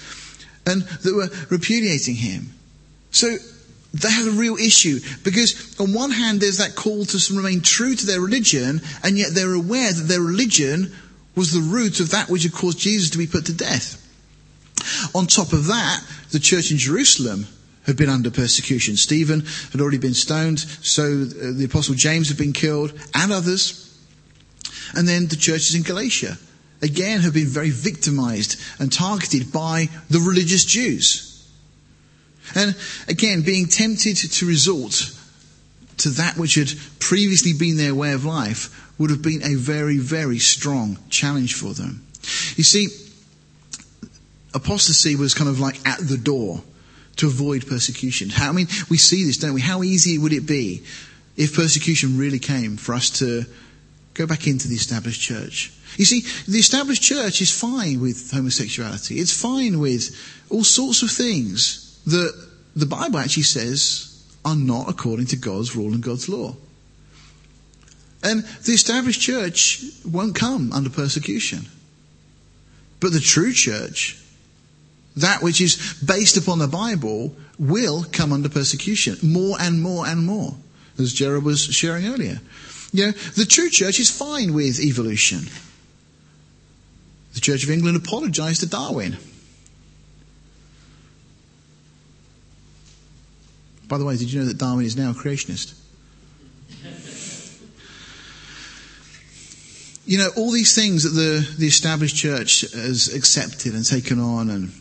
[0.66, 2.54] and that were repudiating him.
[3.12, 3.38] So
[3.94, 7.96] they had a real issue because on one hand there's that call to remain true
[7.96, 10.92] to their religion and yet they're aware that their religion
[11.36, 14.00] was the root of that which had caused Jesus to be put to death.
[15.16, 17.48] On top of that, the church in Jerusalem
[17.86, 18.96] had been under persecution.
[18.96, 23.80] Stephen had already been stoned, so uh, the apostle James had been killed, and others.
[24.96, 26.38] And then the churches in Galatia,
[26.82, 31.30] again, have been very victimized and targeted by the religious Jews.
[32.56, 32.76] And
[33.08, 35.12] again, being tempted to resort
[35.98, 39.98] to that which had previously been their way of life would have been a very,
[39.98, 42.06] very strong challenge for them.
[42.56, 42.88] You see,
[44.54, 46.62] apostasy was kind of like at the door
[47.18, 48.30] to avoid persecution.
[48.30, 49.62] How, I mean, we see this, don't we?
[49.62, 50.84] How easy would it be
[51.36, 53.46] if persecution really came for us to
[54.14, 55.74] go back into the established church?
[55.98, 59.20] You see, the established church is fine with homosexuality.
[59.20, 60.16] It's fine with
[60.50, 62.34] all sorts of things that
[62.76, 64.10] the Bible actually says
[64.44, 66.56] are not according to God's rule and God's law.
[68.24, 71.68] And the established church won't come under persecution.
[73.00, 74.18] But the true church
[75.16, 80.26] that which is based upon the Bible will come under persecution more and more and
[80.26, 80.56] more,
[80.98, 82.42] as Jared was sharing earlier.
[82.92, 85.50] You know, the true church is fine with evolution.
[87.34, 89.18] The Church of England apologized to Darwin.
[93.88, 95.74] By the way, did you know that Darwin is now a creationist?
[100.06, 104.50] You know, all these things that the, the established church has accepted and taken on
[104.50, 104.72] and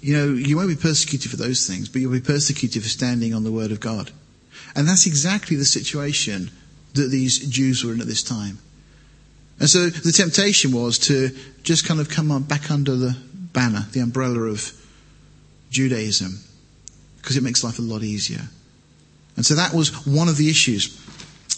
[0.00, 3.34] you know, you won't be persecuted for those things, but you'll be persecuted for standing
[3.34, 4.10] on the word of God.
[4.74, 6.50] And that's exactly the situation
[6.94, 8.58] that these Jews were in at this time.
[9.60, 11.30] And so the temptation was to
[11.62, 14.72] just kind of come back under the banner, the umbrella of
[15.70, 16.40] Judaism,
[17.18, 18.42] because it makes life a lot easier.
[19.36, 21.01] And so that was one of the issues.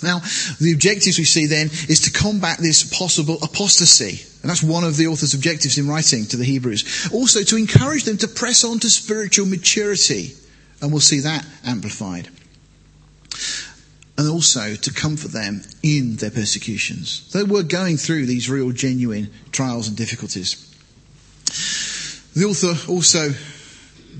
[0.05, 0.21] Now,
[0.61, 4.25] the objectives we see then is to combat this possible apostasy.
[4.43, 7.09] And that's one of the author's objectives in writing to the Hebrews.
[7.13, 10.35] Also, to encourage them to press on to spiritual maturity.
[10.81, 12.29] And we'll see that amplified.
[14.17, 17.33] And also to comfort them in their persecutions.
[17.33, 20.71] They were going through these real, genuine trials and difficulties.
[22.35, 23.31] The author also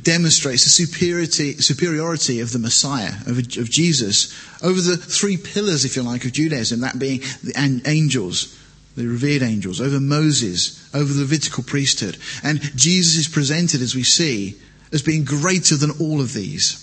[0.03, 5.97] demonstrates the superiority, superiority of the Messiah, of, of, Jesus, over the three pillars, if
[5.97, 8.59] you like, of Judaism, that being the angels,
[8.97, 12.19] the revered angels, over Moses, over the Levitical priesthood.
[12.43, 14.57] And Jesus is presented, as we see,
[14.93, 16.81] as being greater than all of these.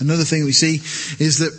[0.00, 0.76] Another thing we see
[1.22, 1.52] is that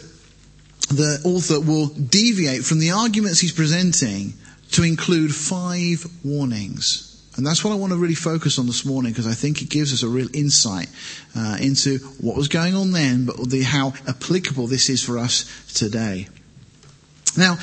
[0.89, 4.33] the author will deviate from the arguments he's presenting
[4.71, 9.11] to include five warnings and that's what I want to really focus on this morning
[9.11, 10.87] because I think it gives us a real insight
[11.35, 15.45] uh, into what was going on then, but the, how applicable this is for us
[15.73, 16.27] today.
[17.37, 17.57] Now,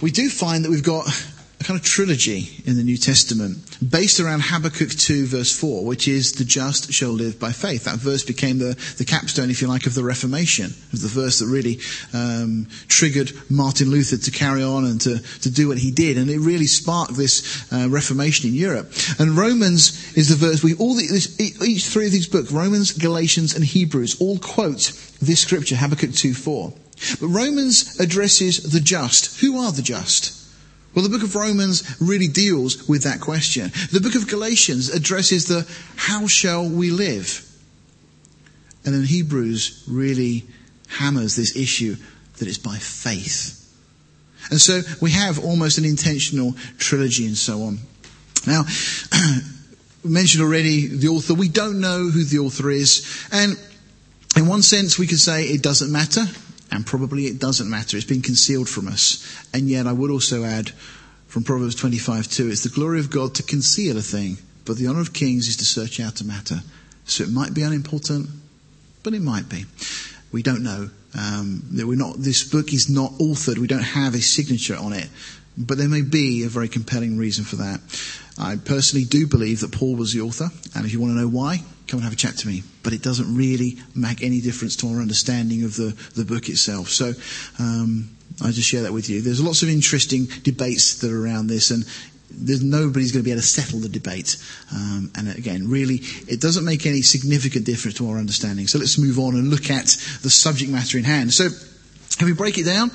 [0.00, 1.06] we do find that we've got
[1.62, 3.56] a kind of trilogy in the New Testament
[3.88, 7.84] based around Habakkuk 2 verse 4, which is the just shall live by faith.
[7.84, 11.38] That verse became the, the capstone, if you like, of the Reformation, of the verse
[11.38, 11.78] that really
[12.12, 16.18] um, triggered Martin Luther to carry on and to, to do what he did.
[16.18, 18.92] And it really sparked this uh, Reformation in Europe.
[19.20, 23.54] And Romans is the verse, we all, this, each three of these books, Romans, Galatians,
[23.54, 26.72] and Hebrews, all quote this scripture, Habakkuk 2 4.
[27.20, 29.40] But Romans addresses the just.
[29.40, 30.41] Who are the just?
[30.94, 33.70] Well, the book of Romans really deals with that question.
[33.92, 37.48] The book of Galatians addresses the how shall we live?
[38.84, 40.44] And then Hebrews really
[40.88, 41.96] hammers this issue
[42.38, 43.58] that it's by faith.
[44.50, 47.78] And so we have almost an intentional trilogy and so on.
[48.46, 48.64] Now,
[50.04, 51.34] mentioned already the author.
[51.34, 53.26] We don't know who the author is.
[53.30, 53.56] And
[54.36, 56.24] in one sense, we could say it doesn't matter.
[56.72, 57.98] And probably it doesn't matter.
[57.98, 59.46] It's been concealed from us.
[59.52, 60.70] And yet I would also add
[61.28, 64.86] from Proverbs 25 2, it's the glory of God to conceal a thing, but the
[64.86, 66.60] honor of kings is to search out a matter.
[67.04, 68.28] So it might be unimportant,
[69.02, 69.66] but it might be.
[70.32, 70.90] We don't know.
[71.18, 73.58] Um, we're not, this book is not authored.
[73.58, 75.08] We don't have a signature on it.
[75.58, 77.80] But there may be a very compelling reason for that.
[78.38, 81.28] I personally do believe that Paul was the author, and if you want to know
[81.28, 82.62] why, come and have a chat to me.
[82.82, 86.88] But it doesn't really make any difference to our understanding of the, the book itself.
[86.88, 87.12] So
[87.58, 89.20] um, I just share that with you.
[89.20, 91.84] There's lots of interesting debates that are around this, and
[92.30, 94.38] there's nobody's going to be able to settle the debate.
[94.74, 95.96] Um, and again, really,
[96.28, 98.68] it doesn't make any significant difference to our understanding.
[98.68, 99.88] So let's move on and look at
[100.22, 101.34] the subject matter in hand.
[101.34, 102.90] So, if we break it down,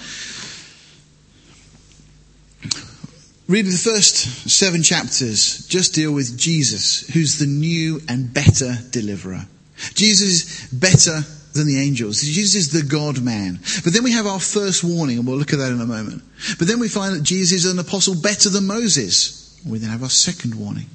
[3.48, 9.46] Really, the first seven chapters just deal with Jesus, who's the new and better deliverer.
[9.94, 11.22] Jesus is better
[11.54, 12.22] than the angels.
[12.22, 13.60] Jesus is the God man.
[13.86, 16.24] But then we have our first warning, and we'll look at that in a moment.
[16.60, 19.60] But then we find that Jesus is an apostle better than Moses.
[19.66, 20.88] We then have our second warning.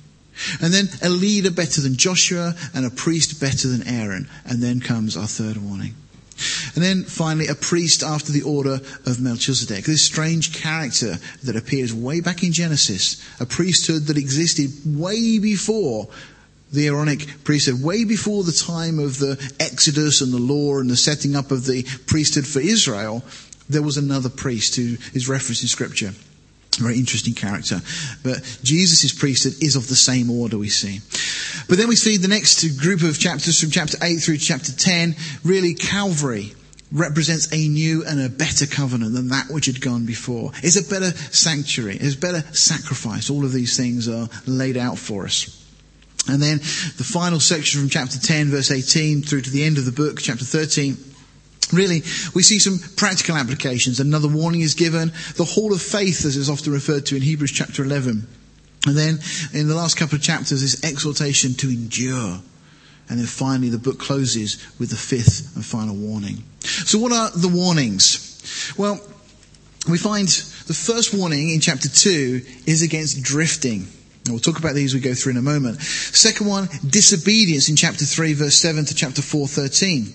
[0.61, 4.29] And then a leader better than Joshua and a priest better than Aaron.
[4.45, 5.95] And then comes our third warning.
[6.75, 9.85] And then finally, a priest after the order of Melchizedek.
[9.85, 13.23] This strange character that appears way back in Genesis.
[13.40, 16.09] A priesthood that existed way before
[16.73, 20.97] the Aaronic priesthood, way before the time of the Exodus and the law and the
[20.97, 23.23] setting up of the priesthood for Israel.
[23.68, 26.12] There was another priest who is referenced in scripture.
[26.79, 27.83] Very interesting character.
[28.23, 31.01] But Jesus' priesthood is of the same order we see.
[31.68, 35.16] But then we see the next group of chapters from chapter 8 through chapter 10,
[35.44, 36.55] really Calvary
[36.90, 40.53] represents a new and a better covenant than that which had gone before.
[40.62, 41.96] It's a better sanctuary.
[41.96, 43.31] It's better sacrifice.
[43.31, 45.59] All of these things are laid out for us.
[46.29, 49.87] And then the final section from chapter 10 verse 18 through to the end of
[49.87, 50.96] the book, chapter 13,
[51.72, 52.03] Really,
[52.35, 53.98] we see some practical applications.
[53.98, 55.11] Another warning is given.
[55.37, 58.27] The hall of faith, as is often referred to in Hebrews chapter 11.
[58.87, 59.18] And then
[59.53, 62.40] in the last couple of chapters, this exhortation to endure.
[63.09, 66.42] And then finally, the book closes with the fifth and final warning.
[66.61, 68.73] So what are the warnings?
[68.77, 69.01] Well,
[69.88, 73.87] we find the first warning in chapter 2 is against drifting.
[74.25, 75.81] And we'll talk about these as we go through in a moment.
[75.83, 80.12] Second one, disobedience in chapter 3 verse 7 to chapter 4 13.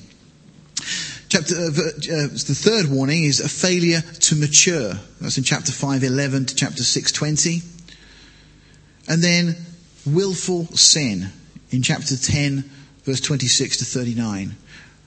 [1.30, 4.94] Chapter, uh, uh, the third warning is a failure to mature.
[5.20, 7.62] That's in chapter 5, 11 to chapter 6, 20.
[9.08, 9.56] And then
[10.06, 11.30] willful sin
[11.72, 12.64] in chapter 10,
[13.04, 14.56] verse 26 to 39.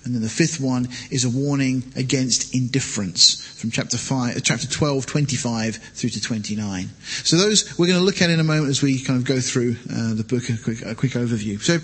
[0.02, 4.66] And then the fifth one is a warning against indifference from chapter five, uh, chapter
[4.66, 6.88] 12, 25 through to 29.
[7.22, 9.40] So those we're going to look at in a moment as we kind of go
[9.40, 11.60] through uh, the book, a quick, a quick overview.
[11.60, 11.78] So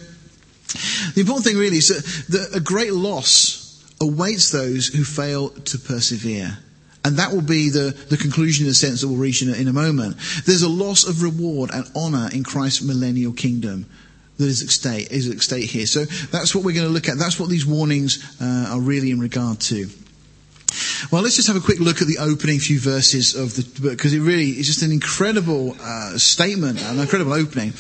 [1.15, 5.79] the important thing really is that, that a great loss awaits those who fail to
[5.79, 6.59] persevere.
[7.07, 9.53] And that will be the, the conclusion in a sense that we'll reach in a,
[9.53, 10.17] in a moment.
[10.45, 13.87] There's a loss of reward and honor in Christ's millennial kingdom
[14.39, 15.87] that is at stake, is at stake here.
[15.87, 17.17] So that's what we're going to look at.
[17.17, 19.89] That's what these warnings uh, are really in regard to.
[21.13, 23.93] Well, let's just have a quick look at the opening few verses of the book
[23.93, 27.73] because it really is just an incredible uh, statement, an incredible opening.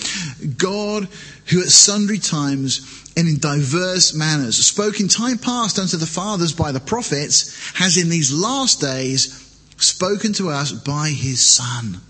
[0.56, 1.08] God,
[1.46, 6.52] who at sundry times and in diverse manners spoke in time past unto the fathers
[6.52, 9.42] by the prophets, has in these last days
[9.78, 12.00] spoken to us by his Son,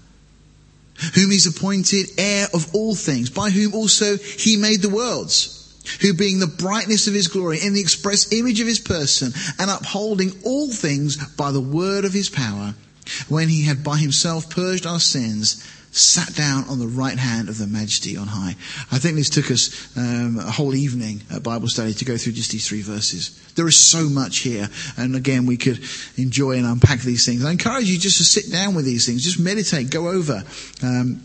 [1.15, 5.57] whom he's appointed heir of all things, by whom also he made the worlds
[6.01, 9.71] who being the brightness of his glory in the express image of his person and
[9.71, 12.75] upholding all things by the word of his power,
[13.29, 17.59] when he had by himself purged our sins, sat down on the right hand of
[17.59, 18.55] the majesty on high.
[18.93, 22.33] I think this took us um, a whole evening at Bible study to go through
[22.33, 23.41] just these three verses.
[23.55, 25.81] There is so much here, and again, we could
[26.17, 27.45] enjoy and unpack these things.
[27.45, 30.45] I encourage you just to sit down with these things, just meditate, go over.
[30.83, 31.23] Um,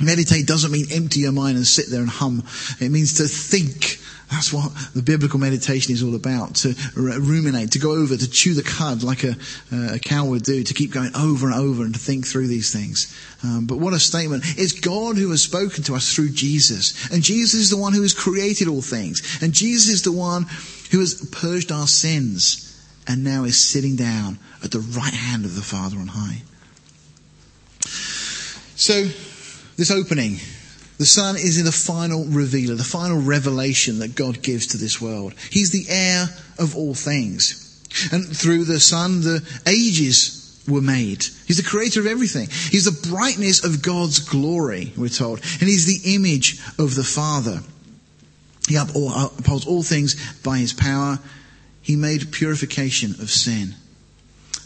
[0.00, 2.44] meditate doesn't mean empty your mind and sit there and hum.
[2.80, 3.98] It means to think
[4.30, 6.56] that's what the biblical meditation is all about.
[6.56, 9.32] To ruminate, to go over, to chew the cud like a,
[9.72, 12.48] uh, a cow would do, to keep going over and over and to think through
[12.48, 13.14] these things.
[13.42, 14.44] Um, but what a statement.
[14.58, 17.10] It's God who has spoken to us through Jesus.
[17.10, 19.38] And Jesus is the one who has created all things.
[19.40, 20.46] And Jesus is the one
[20.90, 22.64] who has purged our sins
[23.06, 26.42] and now is sitting down at the right hand of the Father on high.
[28.76, 29.08] So,
[29.76, 30.36] this opening,
[30.98, 35.00] the Son is in the final revealer, the final revelation that God gives to this
[35.00, 35.34] world.
[35.50, 36.28] He's the heir
[36.58, 37.64] of all things.
[38.12, 41.24] And through the Son, the ages were made.
[41.46, 42.48] He's the creator of everything.
[42.70, 45.40] He's the brightness of God's glory, we're told.
[45.60, 47.60] And he's the image of the Father.
[48.68, 51.20] He upholds all things by his power.
[51.80, 53.76] He made purification of sin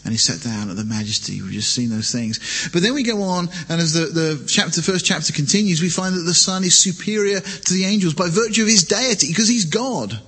[0.03, 1.41] and he sat down at the majesty.
[1.41, 2.69] We've just seen those things.
[2.73, 6.15] But then we go on, and as the, the chapter, first chapter continues, we find
[6.15, 9.65] that the Son is superior to the angels by virtue of his deity, because he's
[9.65, 10.19] God,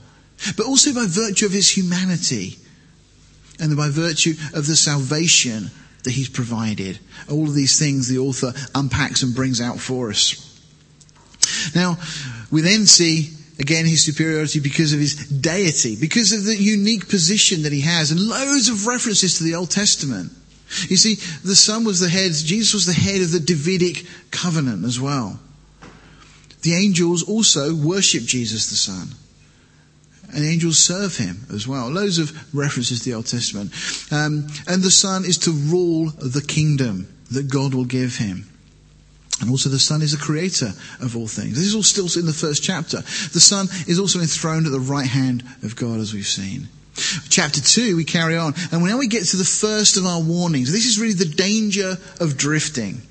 [0.56, 2.58] but also by virtue of his humanity,
[3.60, 5.72] and by virtue of the salvation
[6.04, 7.00] that he's provided.
[7.30, 10.42] All of these things the author unpacks and brings out for us.
[11.76, 11.98] Now,
[12.52, 17.64] we then see Again, his superiority because of his deity, because of the unique position
[17.64, 20.32] that he has, and loads of references to the Old Testament.
[20.90, 21.16] You see,
[21.48, 25.40] the Son was the head, Jesus was the head of the Davidic covenant as well.
[26.64, 29.10] The angels also worship Jesus the Son.
[30.34, 31.90] And angels serve him as well.
[31.90, 33.72] Loads of references to the Old Testament.
[34.12, 38.50] Um, and the Son is to rule the kingdom that God will give him.
[39.46, 41.56] And also the Son is the creator of all things.
[41.56, 42.98] This is all still in the first chapter.
[42.98, 46.68] The Son is also enthroned at the right hand of God as we've seen.
[47.30, 48.56] Chapter 2, we carry on.
[48.72, 50.72] And now we get to the first of our warnings.
[50.72, 53.04] This is really the danger of drifting.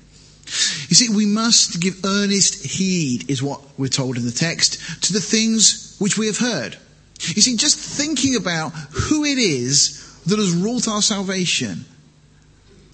[0.89, 5.13] You see, we must give earnest heed, is what we're told in the text, to
[5.13, 6.75] the things which we have heard.
[7.21, 11.85] You see, just thinking about who it is that has wrought our salvation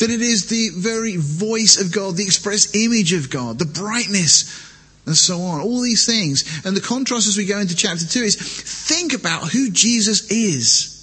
[0.01, 4.67] that it is the very voice of God, the express image of God, the brightness,
[5.05, 5.61] and so on.
[5.61, 6.65] All these things.
[6.65, 10.97] And the contrast as we go into chapter 2 is think about who Jesus is.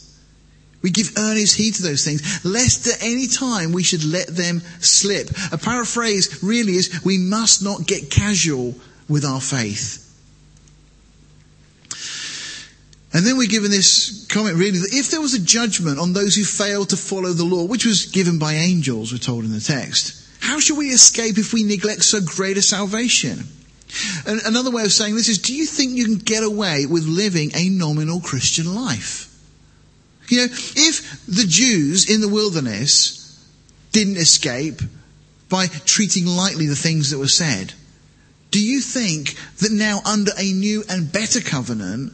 [0.83, 4.63] We give earnest heed to those things, lest at any time we should let them
[4.81, 5.31] slip.
[5.53, 8.75] A paraphrase really is we must not get casual
[9.09, 10.08] with our faith.
[13.19, 16.37] And then we're given this comment really that if there was a judgment on those
[16.37, 19.59] who failed to follow the law, which was given by angels, we're told in the
[19.59, 23.41] text, how shall we escape if we neglect so great a salvation?
[24.25, 27.07] And another way of saying this is, do you think you can get away with
[27.09, 29.37] living a nominal Christian life?
[30.29, 33.45] You know, if the Jews in the wilderness
[33.91, 34.81] didn't escape
[35.49, 37.73] by treating lightly the things that were said,
[38.53, 42.13] do you think that now under a new and better covenant,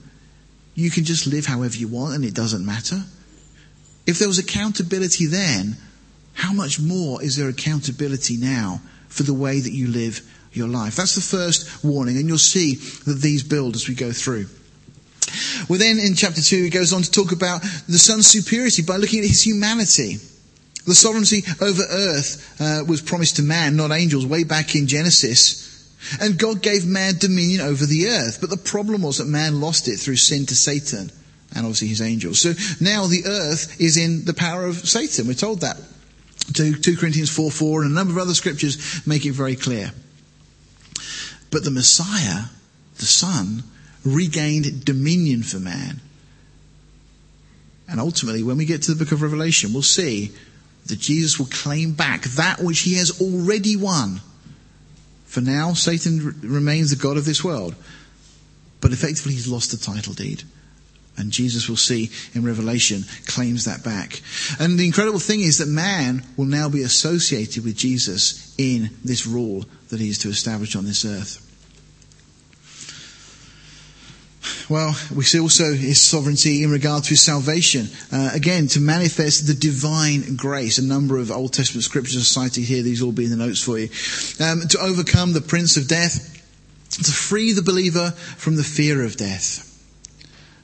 [0.75, 3.03] you can just live however you want and it doesn't matter.
[4.07, 5.77] If there was accountability then,
[6.35, 10.20] how much more is there accountability now for the way that you live
[10.53, 10.97] your life?
[10.97, 12.75] That's the first warning, and you'll see
[13.07, 14.47] that these build as we go through.
[15.68, 18.97] Well, then in chapter 2, he goes on to talk about the Son's superiority by
[18.97, 20.18] looking at his humanity.
[20.87, 25.63] The sovereignty over earth uh, was promised to man, not angels, way back in Genesis.
[26.20, 28.38] And God gave man dominion over the earth.
[28.40, 31.11] But the problem was that man lost it through sin to Satan
[31.55, 32.40] and obviously his angels.
[32.40, 35.26] So now the earth is in the power of Satan.
[35.26, 35.76] We're told that.
[36.52, 39.92] 2, 2 Corinthians 4 4 and a number of other scriptures make it very clear.
[41.50, 42.44] But the Messiah,
[42.98, 43.62] the Son,
[44.05, 46.00] regained dominion for man.
[47.88, 50.32] And ultimately, when we get to the book of Revelation, we'll see
[50.86, 54.20] that Jesus will claim back that which he has already won
[55.35, 57.74] for now, Satan remains the God of this world.
[58.80, 60.45] But effectively, he's lost the title deed.
[61.16, 64.22] And Jesus, will see in Revelation, claims that back.
[64.61, 69.26] And the incredible thing is that man will now be associated with Jesus in this
[69.26, 71.43] rule that he is to establish on this earth.
[74.68, 77.88] Well, we see also his sovereignty in regard to his salvation.
[78.12, 80.78] Uh, again, to manifest the divine grace.
[80.78, 82.82] A number of Old Testament scriptures are cited here.
[82.82, 83.88] These will be in the notes for you.
[84.40, 86.30] Um, to overcome the prince of death.
[86.90, 89.70] To free the believer from the fear of death.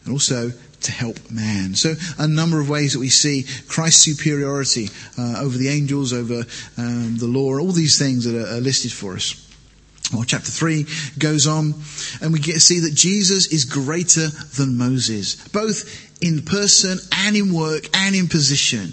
[0.04, 0.52] And also
[0.82, 1.74] to help man.
[1.74, 6.44] So a number of ways that we see Christ's superiority uh, over the angels, over
[6.78, 9.49] um, the law, all these things that are, are listed for us.
[10.12, 10.86] Well, chapter 3
[11.18, 11.74] goes on,
[12.20, 17.36] and we get to see that Jesus is greater than Moses, both in person and
[17.36, 18.92] in work and in position.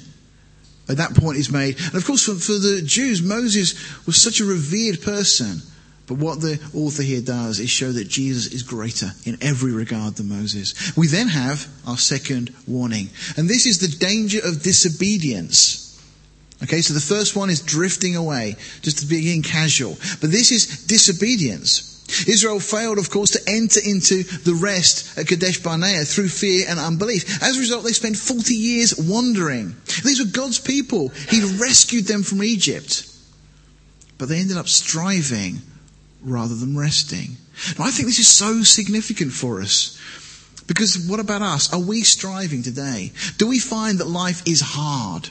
[0.89, 1.77] At that point is made.
[1.79, 5.61] And of course, for, for the Jews, Moses was such a revered person.
[6.07, 10.15] But what the author here does is show that Jesus is greater in every regard
[10.15, 10.95] than Moses.
[10.95, 13.09] We then have our second warning.
[13.35, 15.86] And this is the danger of disobedience.
[16.63, 19.95] Okay, so the first one is drifting away, just to begin casual.
[20.21, 21.93] But this is disobedience.
[22.27, 26.79] Israel failed, of course, to enter into the rest at Kadesh Barnea through fear and
[26.79, 27.43] unbelief.
[27.43, 29.75] As a result, they spent 40 years wandering.
[30.03, 31.09] These were God's people.
[31.29, 33.05] He'd rescued them from Egypt.
[34.17, 35.61] But they ended up striving
[36.23, 37.37] rather than resting.
[37.77, 39.99] Now, I think this is so significant for us.
[40.65, 41.73] Because what about us?
[41.73, 43.11] Are we striving today?
[43.37, 45.29] Do we find that life is hard?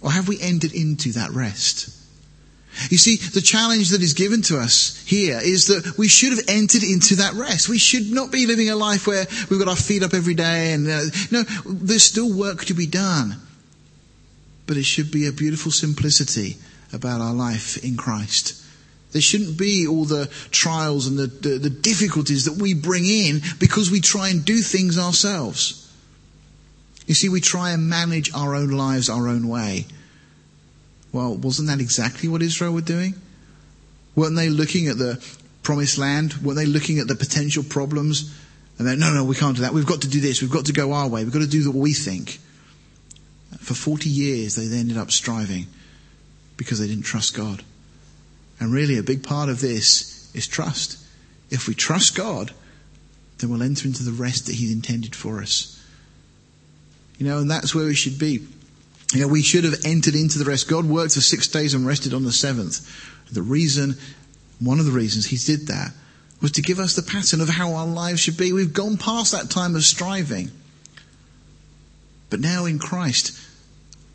[0.00, 1.94] Or have we entered into that rest?
[2.90, 6.44] You see, the challenge that is given to us here is that we should have
[6.48, 7.68] entered into that rest.
[7.68, 10.72] We should not be living a life where we've got our feet up every day
[10.72, 13.36] and, uh, no, there's still work to be done.
[14.66, 16.56] But it should be a beautiful simplicity
[16.92, 18.62] about our life in Christ.
[19.12, 23.40] There shouldn't be all the trials and the, the, the, difficulties that we bring in
[23.58, 25.87] because we try and do things ourselves.
[27.08, 29.86] You see, we try and manage our own lives our own way.
[31.10, 33.14] Well, wasn't that exactly what Israel were doing?
[34.14, 35.24] Weren't they looking at the
[35.62, 36.34] promised land?
[36.42, 38.38] Weren't they looking at the potential problems?
[38.76, 39.72] And then, no, no, we can't do that.
[39.72, 40.42] We've got to do this.
[40.42, 41.24] We've got to go our way.
[41.24, 42.40] We've got to do what we think.
[43.56, 45.66] For 40 years, they ended up striving
[46.58, 47.64] because they didn't trust God.
[48.60, 51.02] And really, a big part of this is trust.
[51.48, 52.52] If we trust God,
[53.38, 55.77] then we'll enter into the rest that He's intended for us.
[57.18, 58.46] You know, and that's where we should be.
[59.12, 60.68] You know, we should have entered into the rest.
[60.68, 62.86] God worked for six days and rested on the seventh.
[63.32, 63.96] The reason,
[64.60, 65.92] one of the reasons He did that
[66.40, 68.52] was to give us the pattern of how our lives should be.
[68.52, 70.50] We've gone past that time of striving.
[72.30, 73.38] But now in Christ,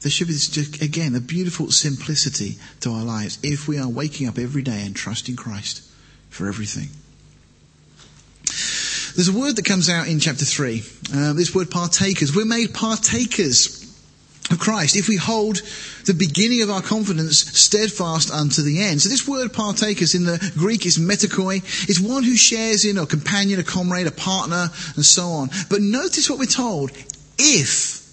[0.02, 4.28] there should be, this, again, a beautiful simplicity to our lives if we are waking
[4.28, 5.82] up every day and trusting Christ
[6.30, 6.90] for everything.
[9.16, 10.84] There's a word that comes out in chapter 3.
[11.14, 12.36] Uh, this word partakers.
[12.36, 13.80] We're made partakers
[14.50, 15.62] of Christ if we hold
[16.06, 19.04] the beginning of our confidence steadfast unto the end.
[19.04, 21.58] So this word partakers in the Greek is metakoi.
[21.88, 25.50] It's one who shares in a companion, a comrade, a partner, and so on.
[25.70, 26.92] But notice what we're told.
[27.38, 28.04] If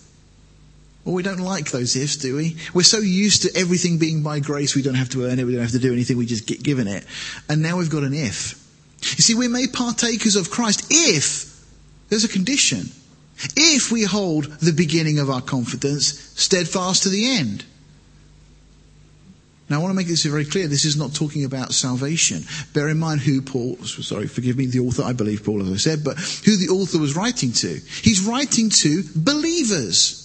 [1.05, 2.57] well, we don't like those ifs, do we?
[2.75, 5.53] We're so used to everything being by grace, we don't have to earn it, we
[5.53, 7.07] don't have to do anything, we just get given it.
[7.49, 8.60] And now we've got an if.
[9.03, 11.51] You see, we're made partakers of Christ if
[12.09, 12.91] there's a condition.
[13.57, 17.65] If we hold the beginning of our confidence steadfast to the end.
[19.71, 20.67] Now, I want to make this very clear.
[20.67, 22.43] This is not talking about salvation.
[22.75, 25.77] Bear in mind who Paul, sorry, forgive me, the author, I believe Paul, as I
[25.77, 27.81] said, but who the author was writing to.
[28.03, 30.21] He's writing to believers.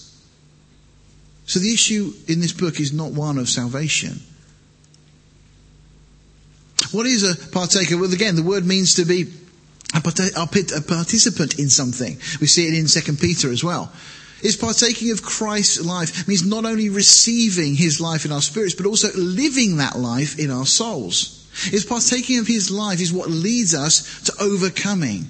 [1.46, 4.20] So the issue in this book is not one of salvation.
[6.96, 7.98] What is a partaker?
[7.98, 9.30] Well, again, the word means to be
[9.94, 12.16] a, participant in something.
[12.40, 13.92] We see it in Second Peter as well.
[14.42, 18.86] Is partaking of Christ's life means not only receiving his life in our spirits, but
[18.86, 21.46] also living that life in our souls.
[21.70, 25.26] Is partaking of his life is what leads us to overcoming.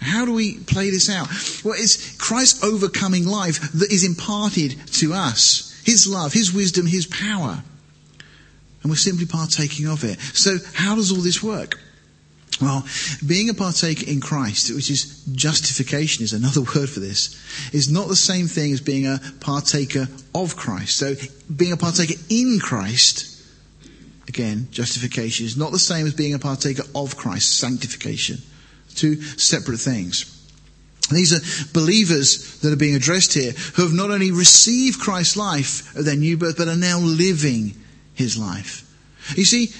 [0.00, 1.28] How do we play this out?
[1.64, 5.80] Well, it's Christ's overcoming life that is imparted to us.
[5.84, 7.62] His love, His wisdom, His power.
[8.84, 10.20] And we're simply partaking of it.
[10.20, 11.80] So how does all this work?
[12.60, 12.84] Well,
[13.26, 17.34] being a partaker in Christ, which is justification is another word for this,
[17.72, 20.98] is not the same thing as being a partaker of Christ.
[20.98, 21.14] So
[21.54, 23.42] being a partaker in Christ,
[24.28, 28.36] again, justification is not the same as being a partaker of Christ, sanctification.
[28.94, 30.30] Two separate things.
[31.10, 35.96] These are believers that are being addressed here who have not only received Christ's life
[35.96, 37.74] of their new birth, but are now living
[38.14, 38.90] his life.
[39.36, 39.70] You see,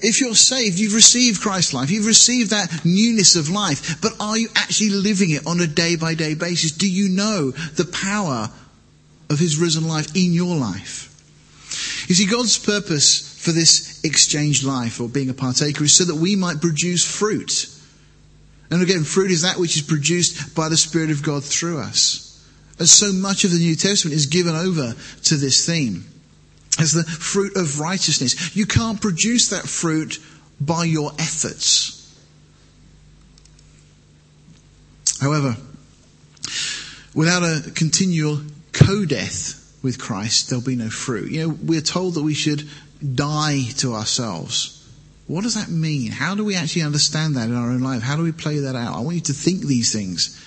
[0.00, 1.90] if you're saved, you've received Christ's life.
[1.90, 4.00] You've received that newness of life.
[4.00, 6.72] But are you actually living it on a day by day basis?
[6.72, 8.50] Do you know the power
[9.30, 11.08] of his risen life in your life?
[12.08, 16.14] You see, God's purpose for this exchanged life or being a partaker is so that
[16.14, 17.66] we might produce fruit.
[18.70, 22.28] And again, fruit is that which is produced by the Spirit of God through us.
[22.78, 26.04] And so much of the New Testament is given over to this theme
[26.78, 28.56] as the fruit of righteousness.
[28.56, 30.18] You can't produce that fruit
[30.60, 31.98] by your efforts.
[35.20, 35.56] However,
[37.14, 38.40] without a continual
[38.72, 41.30] co-death with Christ, there'll be no fruit.
[41.30, 42.68] You know, we're told that we should
[43.14, 44.78] die to ourselves.
[45.26, 46.10] What does that mean?
[46.10, 48.02] How do we actually understand that in our own life?
[48.02, 48.96] How do we play that out?
[48.96, 50.38] I want you to think these things.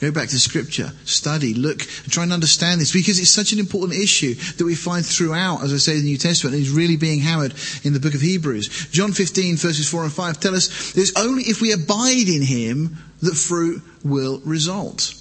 [0.00, 4.00] Go back to scripture, study, look, try and understand this because it's such an important
[4.00, 7.52] issue that we find throughout, as I say, the New Testament, is really being hammered
[7.82, 8.88] in the book of Hebrews.
[8.92, 12.96] John 15 verses 4 and 5 tell us it's only if we abide in Him
[13.22, 15.14] that fruit will result.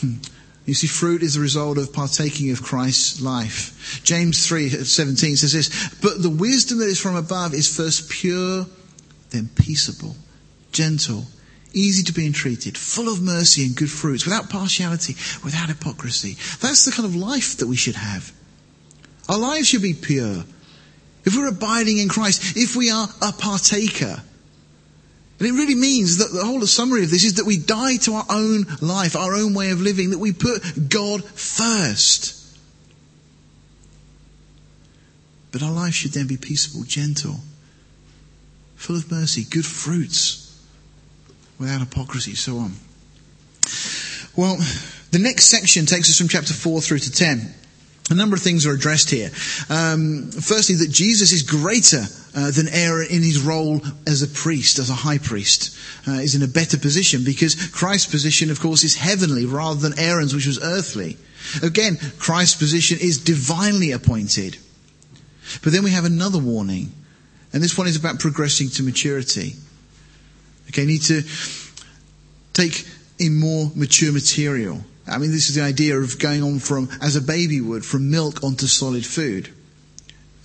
[0.00, 0.14] Hmm.
[0.64, 4.00] You see, fruit is the result of partaking of Christ's life.
[4.02, 8.64] James 3 17 says this, but the wisdom that is from above is first pure,
[9.30, 10.16] then peaceable,
[10.70, 11.26] gentle,
[11.74, 15.14] easy to be entreated, full of mercy and good fruits, without partiality,
[15.44, 16.36] without hypocrisy.
[16.60, 18.32] That's the kind of life that we should have.
[19.28, 20.44] Our lives should be pure.
[21.24, 24.22] If we're abiding in Christ, if we are a partaker,
[25.38, 28.14] and it really means that the whole summary of this is that we die to
[28.14, 32.38] our own life, our own way of living, that we put God first.
[35.50, 37.40] But our life should then be peaceable, gentle,
[38.76, 40.41] full of mercy, good fruits
[41.62, 42.72] without hypocrisy, so on.
[44.36, 44.56] Well,
[45.10, 47.54] the next section takes us from chapter 4 through to 10.
[48.10, 49.30] A number of things are addressed here.
[49.70, 52.04] Um, firstly, that Jesus is greater
[52.34, 55.78] uh, than Aaron in his role as a priest, as a high priest.
[56.06, 59.98] Uh, is in a better position because Christ's position, of course, is heavenly rather than
[59.98, 61.16] Aaron's, which was earthly.
[61.62, 64.56] Again, Christ's position is divinely appointed.
[65.62, 66.92] But then we have another warning,
[67.52, 69.54] and this one is about progressing to maturity.
[70.72, 71.22] Okay, need to
[72.54, 72.86] take
[73.18, 74.80] in more mature material.
[75.06, 78.10] I mean, this is the idea of going on from, as a baby would, from
[78.10, 79.50] milk onto solid food.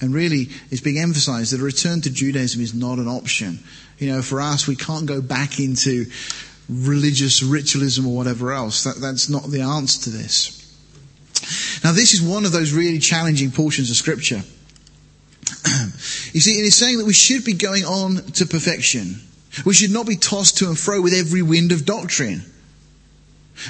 [0.01, 3.59] And really, it's being emphasized that a return to Judaism is not an option.
[3.97, 6.05] You know, for us, we can't go back into
[6.69, 8.83] religious ritualism or whatever else.
[8.83, 10.53] That, that's not the answer to this.
[11.83, 14.41] Now, this is one of those really challenging portions of Scripture.
[16.33, 19.21] you see, it is saying that we should be going on to perfection.
[19.65, 22.43] We should not be tossed to and fro with every wind of doctrine.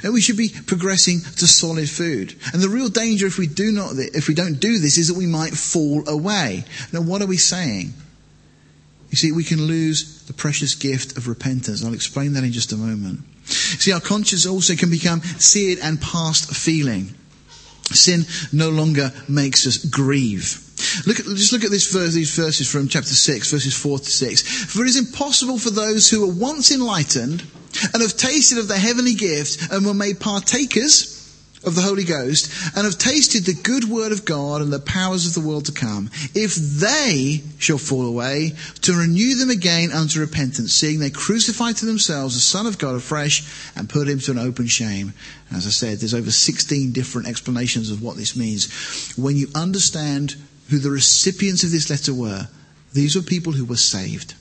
[0.04, 2.36] And we should be progressing to solid food.
[2.54, 5.18] And the real danger if we do not, if we don't do this is that
[5.18, 6.66] we might fall away.
[6.92, 7.94] Now what are we saying?
[9.10, 11.84] You see, we can lose the precious gift of repentance.
[11.84, 13.22] I'll explain that in just a moment.
[13.46, 17.14] See, our conscience also can become seared and past feeling.
[17.84, 20.67] Sin no longer makes us grieve.
[21.06, 24.06] Look at, just look at this verse, these verses from chapter 6, verses 4 to
[24.06, 24.66] 6.
[24.66, 27.44] For it is impossible for those who were once enlightened
[27.94, 31.18] and have tasted of the heavenly gift and were made partakers
[31.64, 35.26] of the Holy Ghost and have tasted the good word of God and the powers
[35.26, 40.20] of the world to come, if they shall fall away, to renew them again unto
[40.20, 43.44] repentance, seeing they crucify to themselves the Son of God afresh
[43.76, 45.14] and put him to an open shame.
[45.52, 49.14] As I said, there's over 16 different explanations of what this means.
[49.18, 50.36] When you understand
[50.70, 52.48] who the recipients of this letter were,
[52.94, 54.34] these were people who were saved.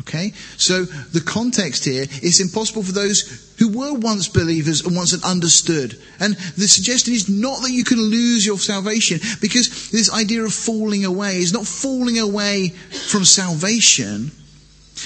[0.00, 0.32] Okay?
[0.56, 5.98] So the context here is impossible for those who were once believers and once understood.
[6.18, 10.54] And the suggestion is not that you can lose your salvation because this idea of
[10.54, 14.30] falling away is not falling away from salvation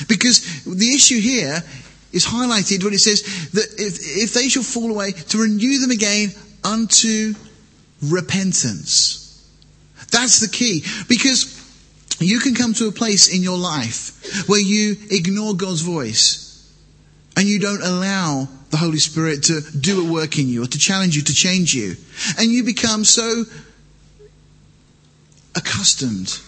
[0.09, 1.63] because the issue here
[2.13, 5.91] is highlighted when it says that if, if they shall fall away to renew them
[5.91, 6.31] again
[6.63, 7.35] unto
[8.03, 9.24] repentance.
[10.11, 10.85] That's the key.
[11.09, 11.61] Because
[12.21, 16.45] you can come to a place in your life where you ignore God's voice
[17.37, 20.79] and you don't allow the Holy Spirit to do a work in you or to
[20.79, 21.97] challenge you, to change you.
[22.39, 23.45] And you become so
[25.55, 26.41] accustomed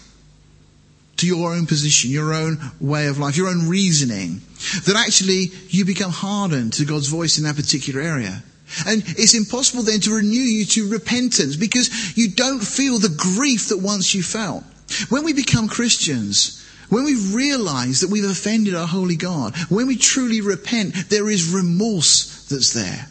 [1.18, 4.42] to your own position, your own way of life, your own reasoning,
[4.86, 8.42] that actually you become hardened to God's voice in that particular area.
[8.86, 13.68] And it's impossible then to renew you to repentance because you don't feel the grief
[13.68, 14.64] that once you felt.
[15.08, 19.96] When we become Christians, when we realize that we've offended our holy God, when we
[19.96, 23.08] truly repent, there is remorse that's there.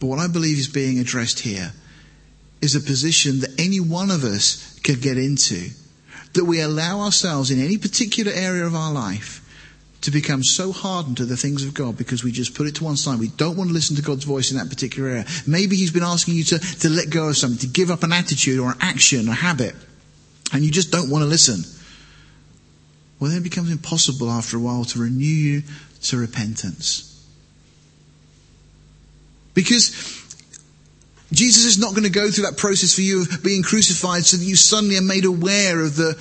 [0.00, 1.72] But what I believe is being addressed here
[2.60, 5.70] is a position that any one of us can get into.
[6.34, 9.41] That we allow ourselves in any particular area of our life
[10.02, 12.84] to become so hardened to the things of God because we just put it to
[12.84, 13.18] one side.
[13.18, 15.24] We don't want to listen to God's voice in that particular area.
[15.46, 18.12] Maybe He's been asking you to, to let go of something, to give up an
[18.12, 19.74] attitude or an action, or habit,
[20.52, 21.64] and you just don't want to listen.
[23.18, 25.62] Well, then it becomes impossible after a while to renew you
[26.02, 27.08] to repentance.
[29.54, 29.90] Because
[31.30, 34.36] Jesus is not going to go through that process for you of being crucified so
[34.36, 36.20] that you suddenly are made aware of the,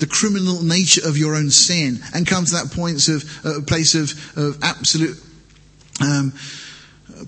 [0.00, 3.94] the criminal nature of your own sin and come to that point of uh, place
[3.94, 5.16] of, of absolute
[6.00, 6.32] um,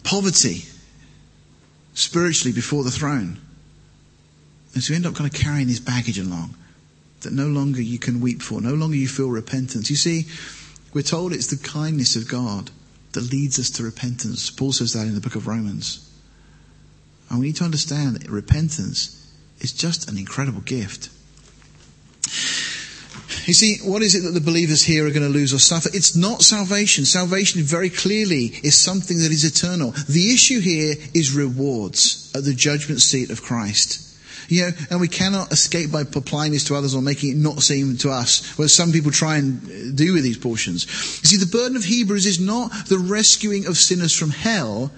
[0.02, 0.64] poverty
[1.94, 3.38] spiritually before the throne.
[4.74, 6.56] And so you end up kind of carrying this baggage along
[7.20, 9.90] that no longer you can weep for, no longer you feel repentance.
[9.90, 10.24] You see,
[10.94, 12.70] we're told it's the kindness of God
[13.12, 14.50] that leads us to repentance.
[14.50, 16.08] Paul says that in the book of Romans.
[17.28, 21.10] And we need to understand that repentance is just an incredible gift.
[23.46, 25.90] You see, what is it that the believers here are going to lose or suffer?
[25.92, 27.04] It's not salvation.
[27.04, 29.92] Salvation very clearly is something that is eternal.
[30.08, 34.08] The issue here is rewards at the judgment seat of Christ.
[34.48, 37.62] You know, and we cannot escape by applying this to others or making it not
[37.62, 40.84] seem to us, where some people try and uh, do with these portions.
[41.22, 44.90] You see, the burden of Hebrews is not the rescuing of sinners from hell,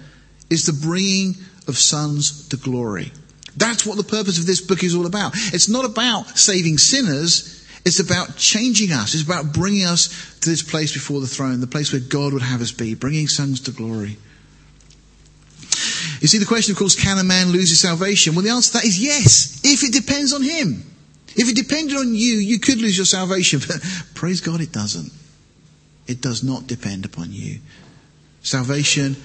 [0.49, 1.35] it's the bringing
[1.67, 3.11] of sons to glory.
[3.57, 5.31] That's what the purpose of this book is all about.
[5.35, 7.54] It's not about saving sinners,
[7.85, 9.13] it's about changing us.
[9.13, 12.41] It's about bringing us to this place before the throne, the place where God would
[12.41, 14.17] have us be, bringing sons to glory.
[16.19, 18.33] You see, the question, of course, can a man lose his salvation?
[18.33, 20.83] Well, the answer to that is yes, if it depends on him.
[21.35, 23.77] If it depended on you, you could lose your salvation, but
[24.15, 25.11] praise God, it doesn't.
[26.07, 27.59] It does not depend upon you.
[28.41, 29.15] Salvation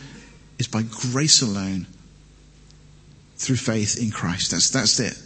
[0.58, 1.86] is by grace alone
[3.36, 4.50] through faith in Christ.
[4.50, 5.18] That's, that's it.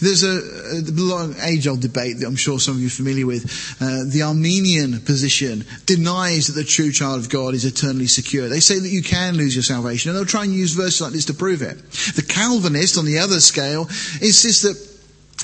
[0.00, 0.40] There's a,
[0.78, 3.44] a long age-old debate that I'm sure some of you are familiar with.
[3.80, 8.48] Uh, the Arminian position denies that the true child of God is eternally secure.
[8.48, 11.12] They say that you can lose your salvation, and they'll try and use verses like
[11.12, 11.76] this to prove it.
[12.14, 13.82] The Calvinist, on the other scale,
[14.20, 14.76] insists that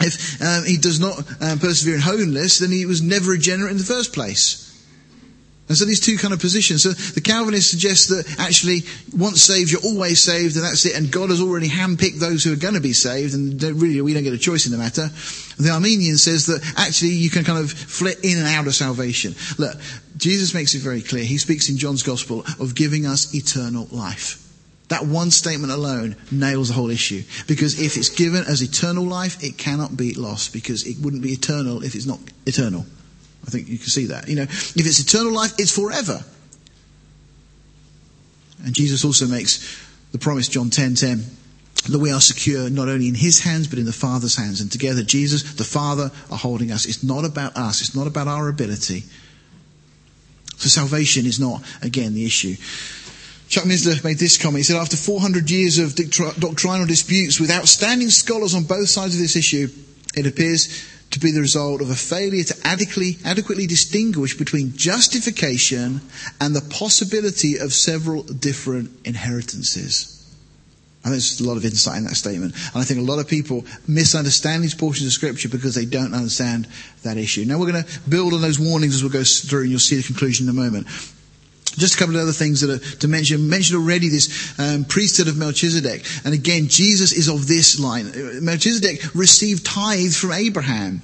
[0.02, 3.78] if um, he does not um, persevere in holiness, then he was never regenerate in
[3.78, 4.69] the first place.
[5.70, 6.82] And so these two kind of positions.
[6.82, 8.82] So the Calvinist suggests that actually
[9.16, 10.96] once saved, you're always saved and that's it.
[10.96, 14.12] And God has already handpicked those who are going to be saved and really, we
[14.12, 15.10] don't get a choice in the matter.
[15.60, 19.36] The Arminian says that actually you can kind of flit in and out of salvation.
[19.58, 19.76] Look,
[20.16, 21.22] Jesus makes it very clear.
[21.22, 24.44] He speaks in John's gospel of giving us eternal life.
[24.88, 27.22] That one statement alone nails the whole issue.
[27.46, 31.30] Because if it's given as eternal life, it cannot be lost because it wouldn't be
[31.30, 32.86] eternal if it's not eternal.
[33.46, 34.28] I think you can see that.
[34.28, 36.22] You know, if it's eternal life, it's forever.
[38.64, 41.24] And Jesus also makes the promise, John 10 10,
[41.88, 44.60] that we are secure not only in his hands, but in the Father's hands.
[44.60, 46.84] And together, Jesus, the Father, are holding us.
[46.84, 49.04] It's not about us, it's not about our ability.
[50.56, 52.56] So salvation is not, again, the issue.
[53.48, 54.58] Chuck Missler made this comment.
[54.58, 55.96] He said, after 400 years of
[56.38, 59.68] doctrinal disputes with outstanding scholars on both sides of this issue,
[60.14, 66.00] it appears to be the result of a failure to adequately, adequately distinguish between justification
[66.40, 70.16] and the possibility of several different inheritances.
[71.02, 72.54] I think there's a lot of insight in that statement.
[72.74, 76.12] And I think a lot of people misunderstand these portions of scripture because they don't
[76.12, 76.68] understand
[77.04, 77.44] that issue.
[77.46, 79.96] Now we're going to build on those warnings as we go through and you'll see
[79.96, 80.86] the conclusion in a moment.
[81.76, 83.36] Just a couple of other things that are to mention.
[83.36, 86.04] I mentioned already this um, priesthood of Melchizedek.
[86.24, 88.10] And again, Jesus is of this line.
[88.44, 91.02] Melchizedek received tithe from Abraham.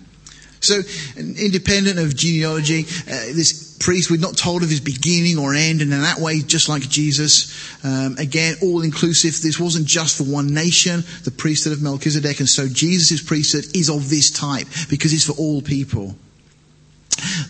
[0.61, 0.81] So,
[1.17, 5.93] independent of genealogy, uh, this priest, we're not told of his beginning or end, and
[5.93, 9.41] in that way, just like Jesus, um, again, all inclusive.
[9.41, 13.91] This wasn't just for one nation, the priesthood of Melchizedek, and so Jesus' priesthood is
[13.91, 16.17] of this type because it's for all people.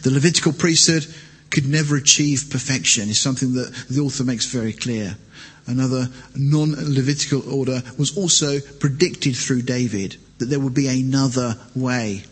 [0.02, 1.06] The Levitical priesthood
[1.56, 5.16] could never achieve perfection is something that the author makes very clear.
[5.66, 12.24] Another non-Levitical order was also predicted through David, that there would be another way.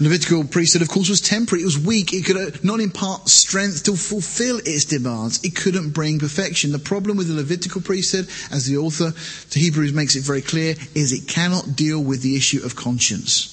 [0.00, 1.62] Levitical priesthood, of course, was temporary.
[1.62, 2.12] It was weak.
[2.12, 5.42] It could uh, not impart strength to fulfill its demands.
[5.42, 6.72] It couldn't bring perfection.
[6.72, 9.14] The problem with the Levitical priesthood, as the author
[9.48, 13.48] to Hebrews makes it very clear, is it cannot deal with the issue of conscience.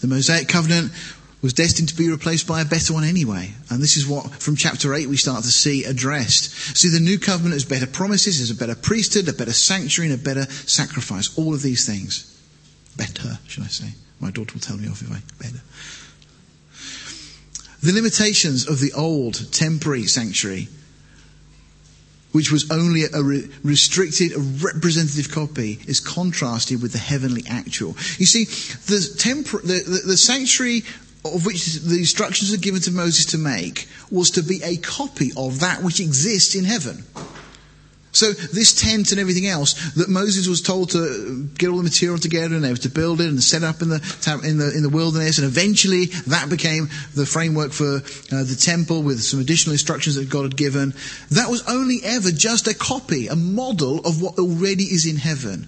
[0.00, 0.90] The Mosaic covenant
[1.44, 3.52] was destined to be replaced by a better one anyway.
[3.68, 6.50] And this is what, from chapter 8, we start to see addressed.
[6.74, 10.18] See, the new covenant has better promises, has a better priesthood, a better sanctuary, and
[10.18, 11.36] a better sacrifice.
[11.36, 12.34] All of these things.
[12.96, 13.88] Better, should I say.
[14.20, 15.60] My daughter will tell me off if I better.
[17.82, 20.68] The limitations of the old temporary sanctuary,
[22.32, 23.22] which was only a
[23.62, 27.88] restricted, a representative copy, is contrasted with the heavenly actual.
[28.16, 30.84] You see, the, tempor- the, the, the sanctuary
[31.24, 35.30] of which the instructions are given to Moses to make was to be a copy
[35.36, 37.04] of that which exists in heaven.
[38.14, 42.16] So this tent and everything else that Moses was told to get all the material
[42.16, 44.84] together and they were to build it and set up in the in the in
[44.84, 49.72] the wilderness and eventually that became the framework for uh, the temple with some additional
[49.72, 50.94] instructions that God had given.
[51.32, 55.66] That was only ever just a copy, a model of what already is in heaven.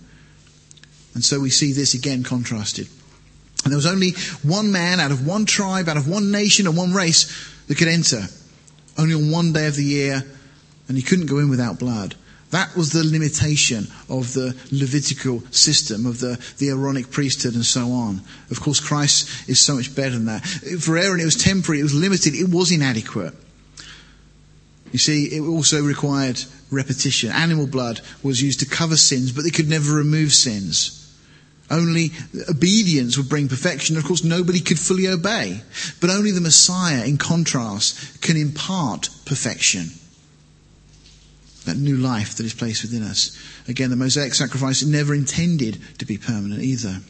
[1.15, 2.87] And so we see this again contrasted.
[3.65, 6.77] And there was only one man out of one tribe, out of one nation and
[6.77, 7.27] one race
[7.67, 8.23] that could enter.
[8.99, 10.25] Only on one day of the year
[10.89, 12.15] and he couldn't go in without blood.
[12.51, 17.91] That was the limitation of the Levitical system, of the, the Aaronic priesthood and so
[17.91, 18.23] on.
[18.51, 20.47] Of course, Christ is so much better than that.
[20.81, 23.35] For Aaron, it was temporary, it was limited, it was inadequate.
[24.93, 26.41] You see, it also required
[26.71, 27.31] repetition.
[27.33, 31.06] Animal blood was used to cover sins, but they could never remove sins.
[31.71, 32.13] Only
[32.49, 33.97] obedience would bring perfection.
[33.97, 35.63] Of course, nobody could fully obey.
[36.01, 39.91] But only the Messiah, in contrast, can impart perfection
[41.65, 43.37] that new life that is placed within us.
[43.69, 47.01] Again, the Mosaic sacrifice never intended to be permanent either.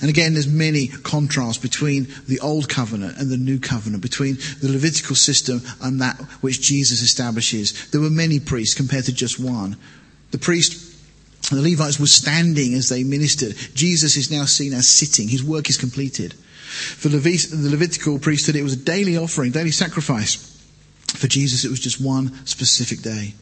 [0.00, 4.70] And again, there's many contrasts between the old covenant and the new covenant, between the
[4.70, 7.88] Levitical system and that which Jesus establishes.
[7.90, 9.76] There were many priests compared to just one.
[10.30, 10.91] The priest
[11.50, 13.56] the Levites were standing as they ministered.
[13.74, 15.28] Jesus is now seen as sitting.
[15.28, 16.34] His work is completed.
[16.34, 17.18] For the
[17.70, 20.48] Levitical priesthood, it was a daily offering, daily sacrifice.
[21.08, 23.34] For Jesus, it was just one specific day.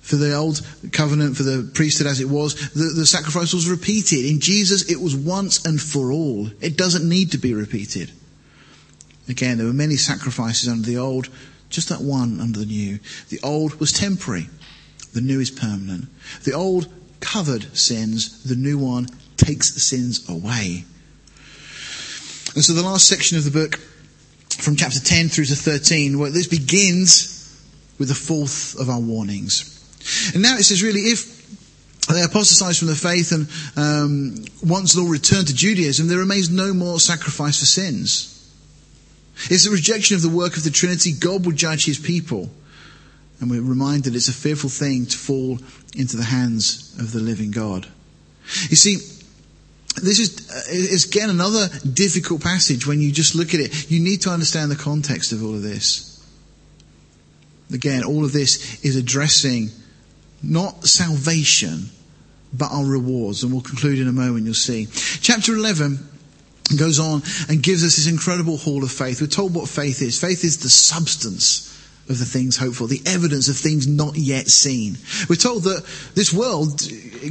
[0.00, 0.60] For the old
[0.92, 4.26] covenant, for the priesthood as it was, the, the sacrifice was repeated.
[4.26, 6.50] In Jesus, it was once and for all.
[6.60, 8.12] It doesn't need to be repeated.
[9.30, 11.30] Again, there were many sacrifices under the old,
[11.70, 12.98] just that one under the new.
[13.30, 14.50] The old was temporary.
[15.14, 16.08] The new is permanent.
[16.42, 16.92] The old
[17.24, 18.44] covered sins.
[18.44, 20.84] The new one takes the sins away.
[22.54, 23.76] And so the last section of the book
[24.50, 27.32] from chapter 10 through to 13, where this begins
[27.98, 29.70] with the fourth of our warnings.
[30.34, 31.34] And now it says, really, if
[32.08, 36.72] they apostatize from the faith and um, once they'll return to Judaism, there remains no
[36.74, 38.30] more sacrifice for sins.
[39.50, 41.12] It's a rejection of the work of the Trinity.
[41.12, 42.50] God will judge his people.
[43.44, 45.58] And we're reminded it's a fearful thing to fall
[45.94, 47.86] into the hands of the living God.
[48.70, 48.94] You see,
[50.02, 53.90] this is, uh, is again another difficult passage when you just look at it.
[53.90, 56.26] You need to understand the context of all of this.
[57.70, 59.68] Again, all of this is addressing
[60.42, 61.90] not salvation,
[62.54, 63.42] but our rewards.
[63.42, 64.88] And we'll conclude in a moment, you'll see.
[65.20, 65.98] Chapter 11
[66.78, 69.20] goes on and gives us this incredible hall of faith.
[69.20, 70.18] We're told what faith is.
[70.18, 71.73] Faith is the substance
[72.08, 74.96] of the things hopeful, the evidence of things not yet seen.
[75.28, 75.84] We're told that
[76.14, 76.80] this world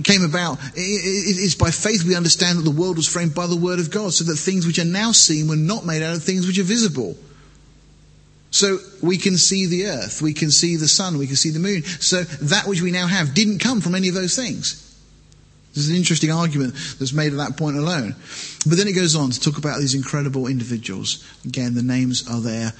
[0.03, 3.79] came about, it's by faith we understand that the world was framed by the word
[3.79, 6.47] of God, so that things which are now seen were not made out of things
[6.47, 7.15] which are visible.
[8.49, 11.59] So we can see the earth, we can see the sun, we can see the
[11.59, 11.83] moon.
[11.83, 14.79] So that which we now have didn't come from any of those things.
[15.73, 18.15] This is an interesting argument that's made at that point alone.
[18.67, 21.27] But then it goes on to talk about these incredible individuals.
[21.45, 22.73] Again, the names are there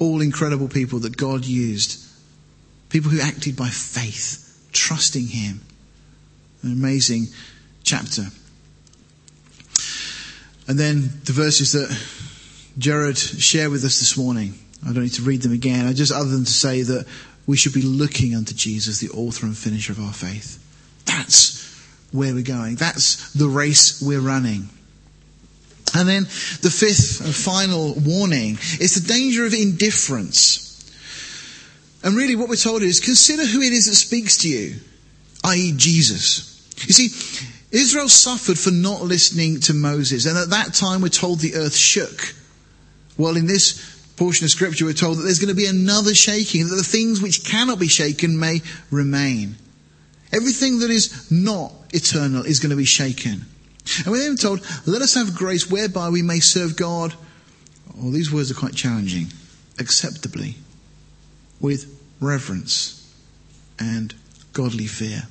[0.00, 2.04] all incredible people that God used.
[2.88, 5.60] People who acted by faith, trusting Him.
[6.62, 7.26] An amazing
[7.84, 8.26] chapter.
[10.66, 11.96] And then the verses that
[12.78, 14.54] Jared shared with us this morning.
[14.82, 15.86] I don't need to read them again.
[15.86, 17.06] I just, other than to say that
[17.46, 20.56] we should be looking unto Jesus, the author and finisher of our faith.
[21.04, 21.60] That's
[22.12, 22.76] where we're going.
[22.76, 24.68] That's the race we're running.
[25.94, 26.24] And then
[26.62, 30.66] the fifth and final warning is the danger of indifference.
[32.02, 34.76] And really what we're told is consider who it is that speaks to you,
[35.44, 35.72] i.e.
[35.76, 36.46] Jesus.
[36.86, 41.40] You see, Israel suffered for not listening to Moses, and at that time we're told
[41.40, 42.34] the earth shook.
[43.18, 46.68] Well, in this portion of scripture we're told that there's going to be another shaking,
[46.68, 48.60] that the things which cannot be shaken may
[48.90, 49.56] remain.
[50.32, 53.44] Everything that is not eternal is going to be shaken.
[53.98, 57.14] And we're then told, let us have grace whereby we may serve God.
[57.94, 59.28] Well, these words are quite challenging.
[59.78, 60.56] Acceptably,
[61.60, 62.96] with reverence
[63.78, 64.14] and
[64.52, 65.22] godly fear.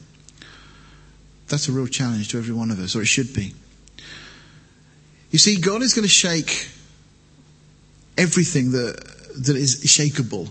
[1.48, 3.54] That's a real challenge to every one of us, or it should be.
[5.32, 6.68] You see, God is going to shake
[8.18, 8.98] everything that,
[9.36, 10.50] that is shakeable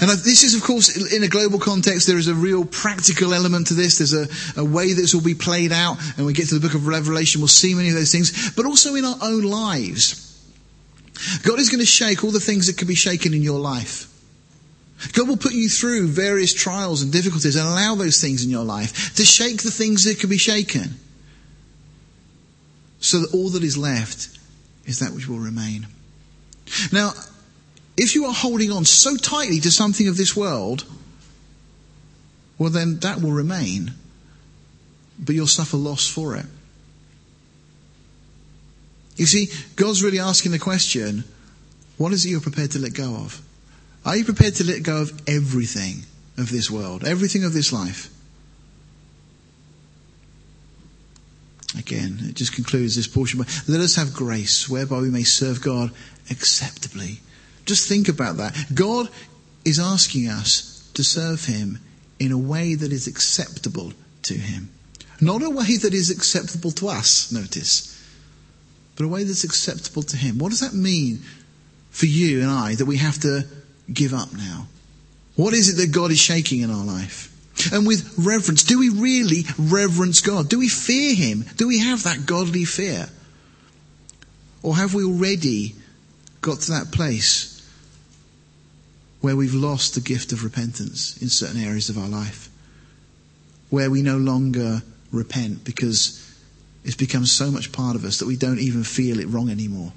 [0.00, 3.68] and this is, of course, in a global context, there is a real practical element
[3.68, 3.98] to this.
[3.98, 5.96] There's a, a, way this will be played out.
[6.16, 8.66] And we get to the book of Revelation, we'll see many of those things, but
[8.66, 10.26] also in our own lives.
[11.42, 14.06] God is going to shake all the things that can be shaken in your life.
[15.14, 18.64] God will put you through various trials and difficulties and allow those things in your
[18.64, 20.94] life to shake the things that can be shaken.
[23.00, 24.38] So that all that is left
[24.84, 25.86] is that which will remain.
[26.92, 27.12] Now,
[28.00, 30.86] if you are holding on so tightly to something of this world,
[32.56, 33.92] well, then that will remain,
[35.18, 36.46] but you'll suffer loss for it.
[39.16, 41.24] You see, God's really asking the question
[41.98, 43.42] what is it you're prepared to let go of?
[44.06, 46.04] Are you prepared to let go of everything
[46.38, 48.08] of this world, everything of this life?
[51.78, 53.40] Again, it just concludes this portion.
[53.68, 55.90] Let us have grace whereby we may serve God
[56.30, 57.20] acceptably
[57.66, 58.56] just think about that.
[58.74, 59.08] God
[59.64, 61.78] is asking us to serve Him
[62.18, 63.92] in a way that is acceptable
[64.22, 64.70] to Him.
[65.20, 67.96] Not a way that is acceptable to us, notice,
[68.96, 70.38] but a way that's acceptable to Him.
[70.38, 71.20] What does that mean
[71.90, 73.46] for you and I that we have to
[73.92, 74.66] give up now?
[75.36, 77.28] What is it that God is shaking in our life?
[77.72, 80.48] And with reverence, do we really reverence God?
[80.48, 81.44] Do we fear Him?
[81.56, 83.08] Do we have that godly fear?
[84.62, 85.74] Or have we already
[86.40, 87.49] got to that place
[89.20, 92.48] where we've lost the gift of repentance in certain areas of our life?
[93.68, 96.26] Where we no longer repent because
[96.84, 99.92] it's become so much part of us that we don't even feel it wrong anymore.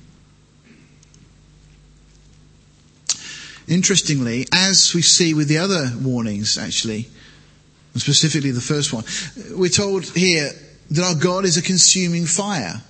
[3.68, 7.08] Interestingly, as we see with the other warnings, actually,
[7.96, 9.06] specifically the first one,
[9.58, 10.52] we're told here
[10.92, 12.82] that our God is a consuming fire.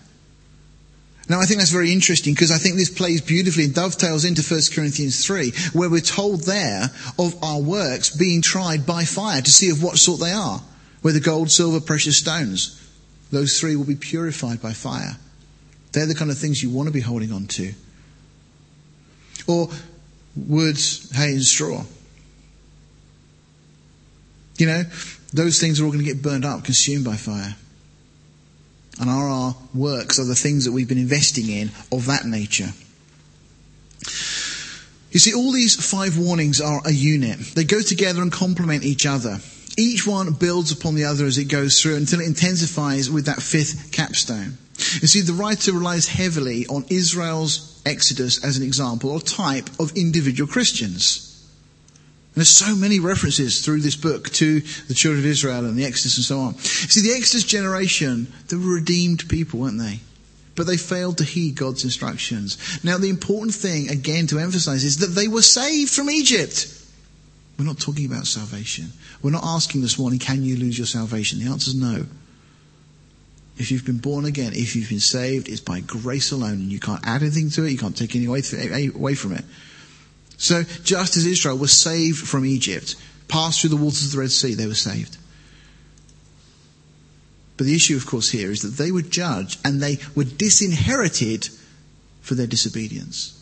[1.29, 4.41] Now, I think that's very interesting because I think this plays beautifully and dovetails into
[4.41, 9.51] 1 Corinthians 3, where we're told there of our works being tried by fire to
[9.51, 10.61] see of what sort they are,
[11.01, 12.79] whether gold, silver, precious stones.
[13.31, 15.17] Those three will be purified by fire.
[15.93, 17.73] They're the kind of things you want to be holding on to.
[19.47, 19.69] Or
[20.35, 20.77] wood,
[21.13, 21.83] hay, and straw.
[24.57, 24.83] You know,
[25.31, 27.55] those things are all going to get burned up, consumed by fire.
[28.99, 32.69] And are our works are the things that we've been investing in of that nature.
[35.11, 37.39] You see, all these five warnings are a unit.
[37.39, 39.39] They go together and complement each other.
[39.77, 43.41] Each one builds upon the other as it goes through until it intensifies with that
[43.41, 44.57] fifth capstone.
[45.01, 49.95] You see, the writer relies heavily on Israel's exodus as an example or type of
[49.95, 51.32] individual Christians.
[52.33, 55.85] And there's so many references through this book to the children of Israel and the
[55.85, 56.55] Exodus and so on.
[56.55, 59.99] See, the Exodus generation, they were redeemed people, weren't they?
[60.55, 62.57] But they failed to heed God's instructions.
[62.83, 66.67] Now, the important thing, again, to emphasize is that they were saved from Egypt.
[67.59, 68.93] We're not talking about salvation.
[69.21, 71.39] We're not asking this morning, can you lose your salvation?
[71.39, 72.05] The answer is no.
[73.57, 76.79] If you've been born again, if you've been saved, it's by grace alone, and you
[76.79, 79.45] can't add anything to it, you can't take anything away from it.
[80.37, 82.95] So, just as Israel was saved from Egypt,
[83.27, 85.17] passed through the waters of the Red Sea, they were saved.
[87.57, 91.49] But the issue, of course, here is that they were judged and they were disinherited
[92.21, 93.39] for their disobedience.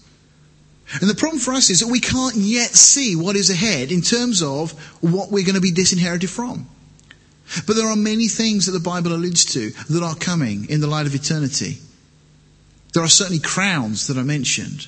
[0.99, 4.01] And the problem for us is that we can't yet see what is ahead in
[4.01, 4.71] terms of
[5.01, 6.67] what we're going to be disinherited from.
[7.65, 10.87] But there are many things that the Bible alludes to that are coming in the
[10.87, 11.77] light of eternity.
[12.93, 14.87] There are certainly crowns that are mentioned.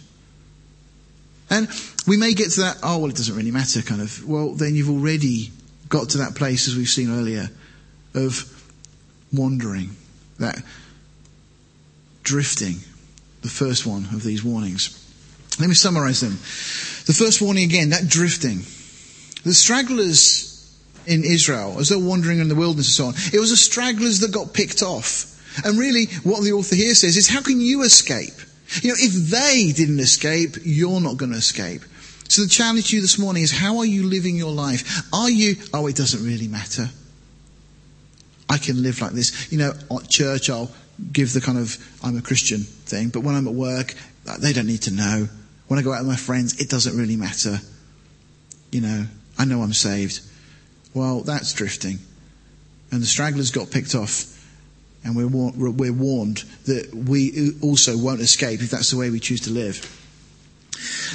[1.49, 1.70] And
[2.08, 4.28] we may get to that, oh, well, it doesn't really matter kind of.
[4.28, 5.51] Well, then you've already
[5.89, 7.49] got to that place, as we've seen earlier,
[8.14, 8.49] of
[9.32, 9.91] wandering,
[10.39, 10.62] that
[12.24, 12.76] drifting,
[13.41, 14.99] the first one of these warnings.
[15.60, 16.32] Let me summarize them.
[17.06, 18.60] The first warning again, that drifting.
[19.43, 20.49] The stragglers
[21.06, 24.20] in Israel, as they're wandering in the wilderness and so on, it was the stragglers
[24.22, 25.30] that got picked off.
[25.66, 28.34] And really, what the author here says is, how can you escape?
[28.82, 31.82] You know, if they didn't escape, you're not going to escape.
[32.34, 35.07] So the challenge to you this morning is, how are you living your life?
[35.13, 36.89] Are you, oh, it doesn't really matter.
[38.49, 39.51] I can live like this.
[39.51, 40.71] You know, at church, I'll
[41.11, 43.93] give the kind of, I'm a Christian thing, but when I'm at work,
[44.39, 45.29] they don't need to know.
[45.67, 47.59] When I go out with my friends, it doesn't really matter.
[48.71, 49.05] You know,
[49.38, 50.21] I know I'm saved.
[50.95, 51.99] Well, that's drifting.
[52.91, 54.43] And the stragglers got picked off.
[55.05, 59.41] And we're, we're warned that we also won't escape if that's the way we choose
[59.41, 59.99] to live.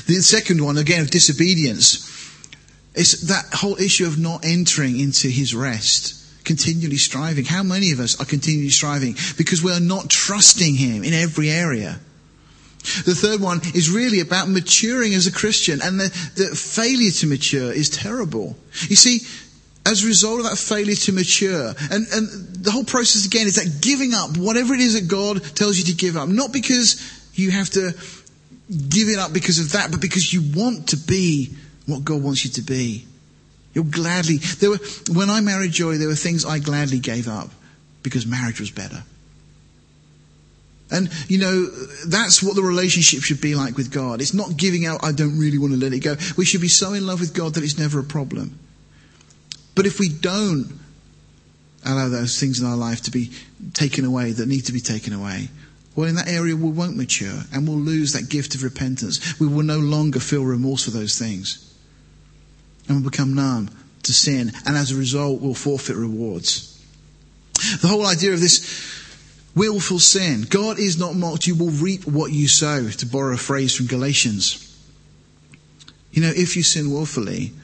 [0.06, 2.06] The second one, again, of disobedience,
[2.94, 7.44] is that whole issue of not entering into his rest continually striving.
[7.44, 9.14] How many of us are continually striving?
[9.36, 12.00] Because we are not trusting Him in every area.
[13.04, 17.26] The third one is really about maturing as a Christian, and the, the failure to
[17.26, 18.56] mature is terrible.
[18.88, 19.20] You see,
[19.84, 23.56] as a result of that failure to mature, and, and the whole process again is
[23.56, 26.96] that giving up whatever it is that God tells you to give up, not because
[27.34, 27.92] you have to
[28.70, 31.54] give it up because of that, but because you want to be
[31.86, 33.06] what God wants you to be.
[33.74, 34.78] You'll gladly, there were,
[35.12, 37.50] when I married Joy, there were things I gladly gave up
[38.02, 39.02] because marriage was better.
[40.90, 41.66] And, you know,
[42.06, 44.20] that's what the relationship should be like with God.
[44.20, 46.16] It's not giving out, I don't really want to let it go.
[46.36, 48.58] We should be so in love with God that it's never a problem.
[49.74, 50.78] But if we don't
[51.84, 53.30] allow those things in our life to be
[53.74, 55.48] taken away that need to be taken away,
[55.99, 59.40] well, in that area we won't mature and we'll lose that gift of repentance.
[59.40, 61.74] We will no longer feel remorse for those things
[62.86, 63.68] and we'll become numb
[64.05, 66.80] to sin, and as a result we'll forfeit rewards.
[67.82, 69.11] The whole idea of this
[69.57, 73.36] willful sin, God is not mocked, you will reap what you sow, to borrow a
[73.36, 74.64] phrase from Galatians.
[76.12, 77.55] You know, if you sin willfully,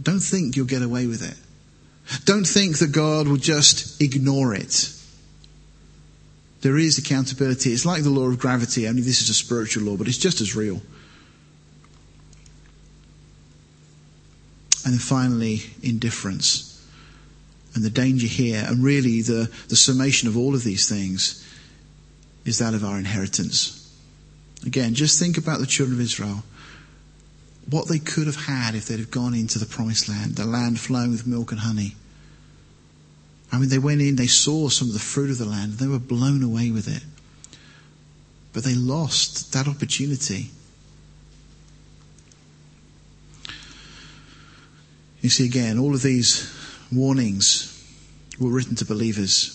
[0.00, 2.24] don't think you'll get away with it.
[2.24, 4.95] Don't think that God will just ignore it.
[6.66, 7.72] There is accountability.
[7.72, 10.40] It's like the law of gravity, only this is a spiritual law, but it's just
[10.40, 10.82] as real.
[14.84, 16.84] And then finally, indifference.
[17.76, 21.46] And the danger here, and really the, the summation of all of these things,
[22.44, 23.88] is that of our inheritance.
[24.66, 26.42] Again, just think about the children of Israel.
[27.70, 30.80] What they could have had if they'd have gone into the promised land, the land
[30.80, 31.94] flowing with milk and honey.
[33.52, 35.78] I mean, they went in, they saw some of the fruit of the land, and
[35.78, 37.02] they were blown away with it.
[38.52, 40.50] But they lost that opportunity.
[45.20, 46.52] You see, again, all of these
[46.92, 47.72] warnings
[48.38, 49.52] were written to believers.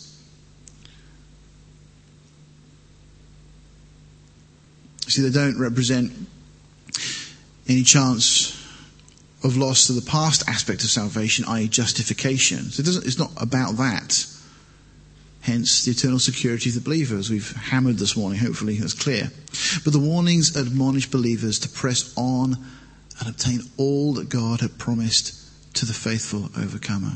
[5.08, 6.14] See, they don't represent
[7.68, 8.61] any chance
[9.44, 12.72] of loss to the past aspect of salvation, i.e., justification.
[12.72, 14.26] So it it's not about that.
[15.42, 18.40] Hence, the eternal security of the believers we've hammered this morning.
[18.40, 19.32] Hopefully, that's clear.
[19.84, 22.58] But the warnings admonish believers to press on
[23.20, 25.38] and obtain all that God had promised
[25.76, 27.14] to the faithful overcomer.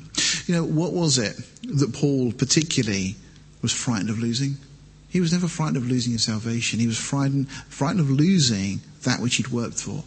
[0.48, 3.16] You know, what was it that Paul particularly
[3.62, 4.58] was frightened of losing?
[5.10, 6.80] He was never frightened of losing his salvation.
[6.80, 10.04] He was frightened, frightened of losing that which he'd worked for.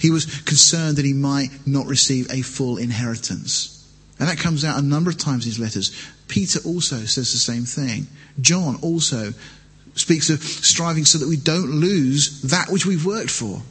[0.00, 3.74] He was concerned that he might not receive a full inheritance.
[4.18, 5.92] And that comes out a number of times in his letters.
[6.26, 8.06] Peter also says the same thing.
[8.40, 9.32] John also
[9.94, 13.62] speaks of striving so that we don't lose that which we've worked for.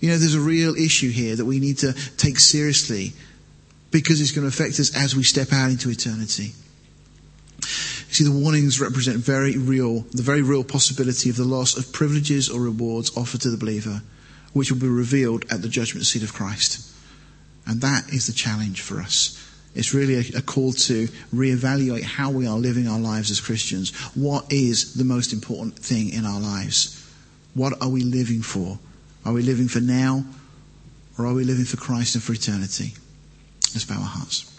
[0.00, 3.12] You know, there's a real issue here that we need to take seriously
[3.90, 6.52] because it's going to affect us as we step out into eternity.
[8.08, 11.92] You see, the warnings represent very real, the very real possibility of the loss of
[11.92, 14.02] privileges or rewards offered to the believer,
[14.54, 16.90] which will be revealed at the judgment seat of Christ.
[17.66, 19.44] And that is the challenge for us.
[19.74, 23.94] It's really a, a call to reevaluate how we are living our lives as Christians.
[24.14, 27.06] What is the most important thing in our lives?
[27.54, 28.78] What are we living for?
[29.26, 30.24] Are we living for now
[31.18, 32.94] or are we living for Christ and for eternity?
[33.74, 34.57] Let's bow our hearts.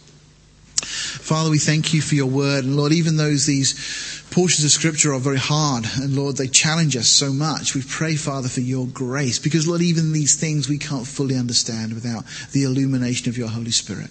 [0.86, 2.64] Father, we thank you for your word.
[2.64, 6.96] And Lord, even though these portions of scripture are very hard, and Lord, they challenge
[6.96, 9.40] us so much, we pray, Father, for your grace.
[9.40, 13.72] Because Lord, even these things we can't fully understand without the illumination of your Holy
[13.72, 14.10] Spirit.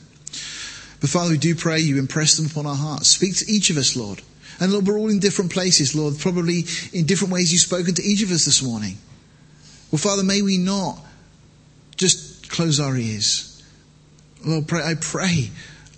[1.00, 3.08] But Father, we do pray you impress them upon our hearts.
[3.08, 4.20] Speak to each of us, Lord.
[4.60, 8.02] And Lord, we're all in different places, Lord, probably in different ways you've spoken to
[8.02, 8.98] each of us this morning.
[9.92, 10.98] Well, Father, may we not
[11.96, 13.62] just close our ears.
[14.44, 15.50] Lord, pray, I pray,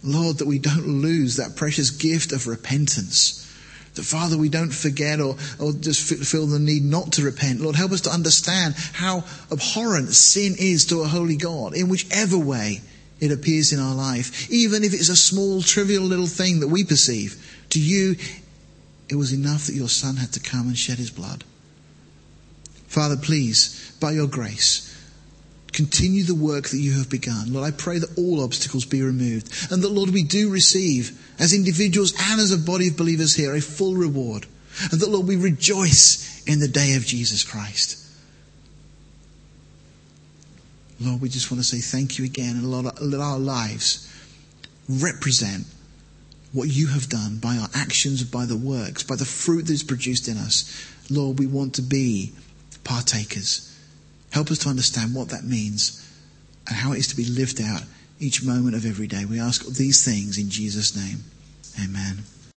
[0.02, 3.46] Lord, that we don't lose that precious gift of repentance.
[3.94, 7.60] That, Father, we don't forget or, or just feel the need not to repent.
[7.60, 12.38] Lord, help us to understand how abhorrent sin is to a holy God in whichever
[12.38, 12.80] way
[13.20, 14.50] it appears in our life.
[14.50, 17.36] Even if it's a small, trivial little thing that we perceive.
[17.70, 18.16] To you,
[19.08, 21.44] it was enough that your Son had to come and shed his blood.
[22.86, 24.89] Father, please, by your grace,
[25.72, 27.52] continue the work that you have begun.
[27.52, 31.52] Lord, I pray that all obstacles be removed and that, Lord, we do receive, as
[31.52, 34.46] individuals and as a body of believers here, a full reward.
[34.90, 37.98] And that, Lord, we rejoice in the day of Jesus Christ.
[41.00, 44.06] Lord, we just want to say thank you again and Lord, let our lives
[44.88, 45.64] represent
[46.52, 49.82] what you have done by our actions, by the works, by the fruit that is
[49.82, 50.92] produced in us.
[51.08, 52.32] Lord, we want to be
[52.84, 53.69] partakers.
[54.30, 56.06] Help us to understand what that means
[56.66, 57.82] and how it is to be lived out
[58.18, 59.24] each moment of every day.
[59.24, 61.24] We ask these things in Jesus' name.
[61.82, 62.24] Amen.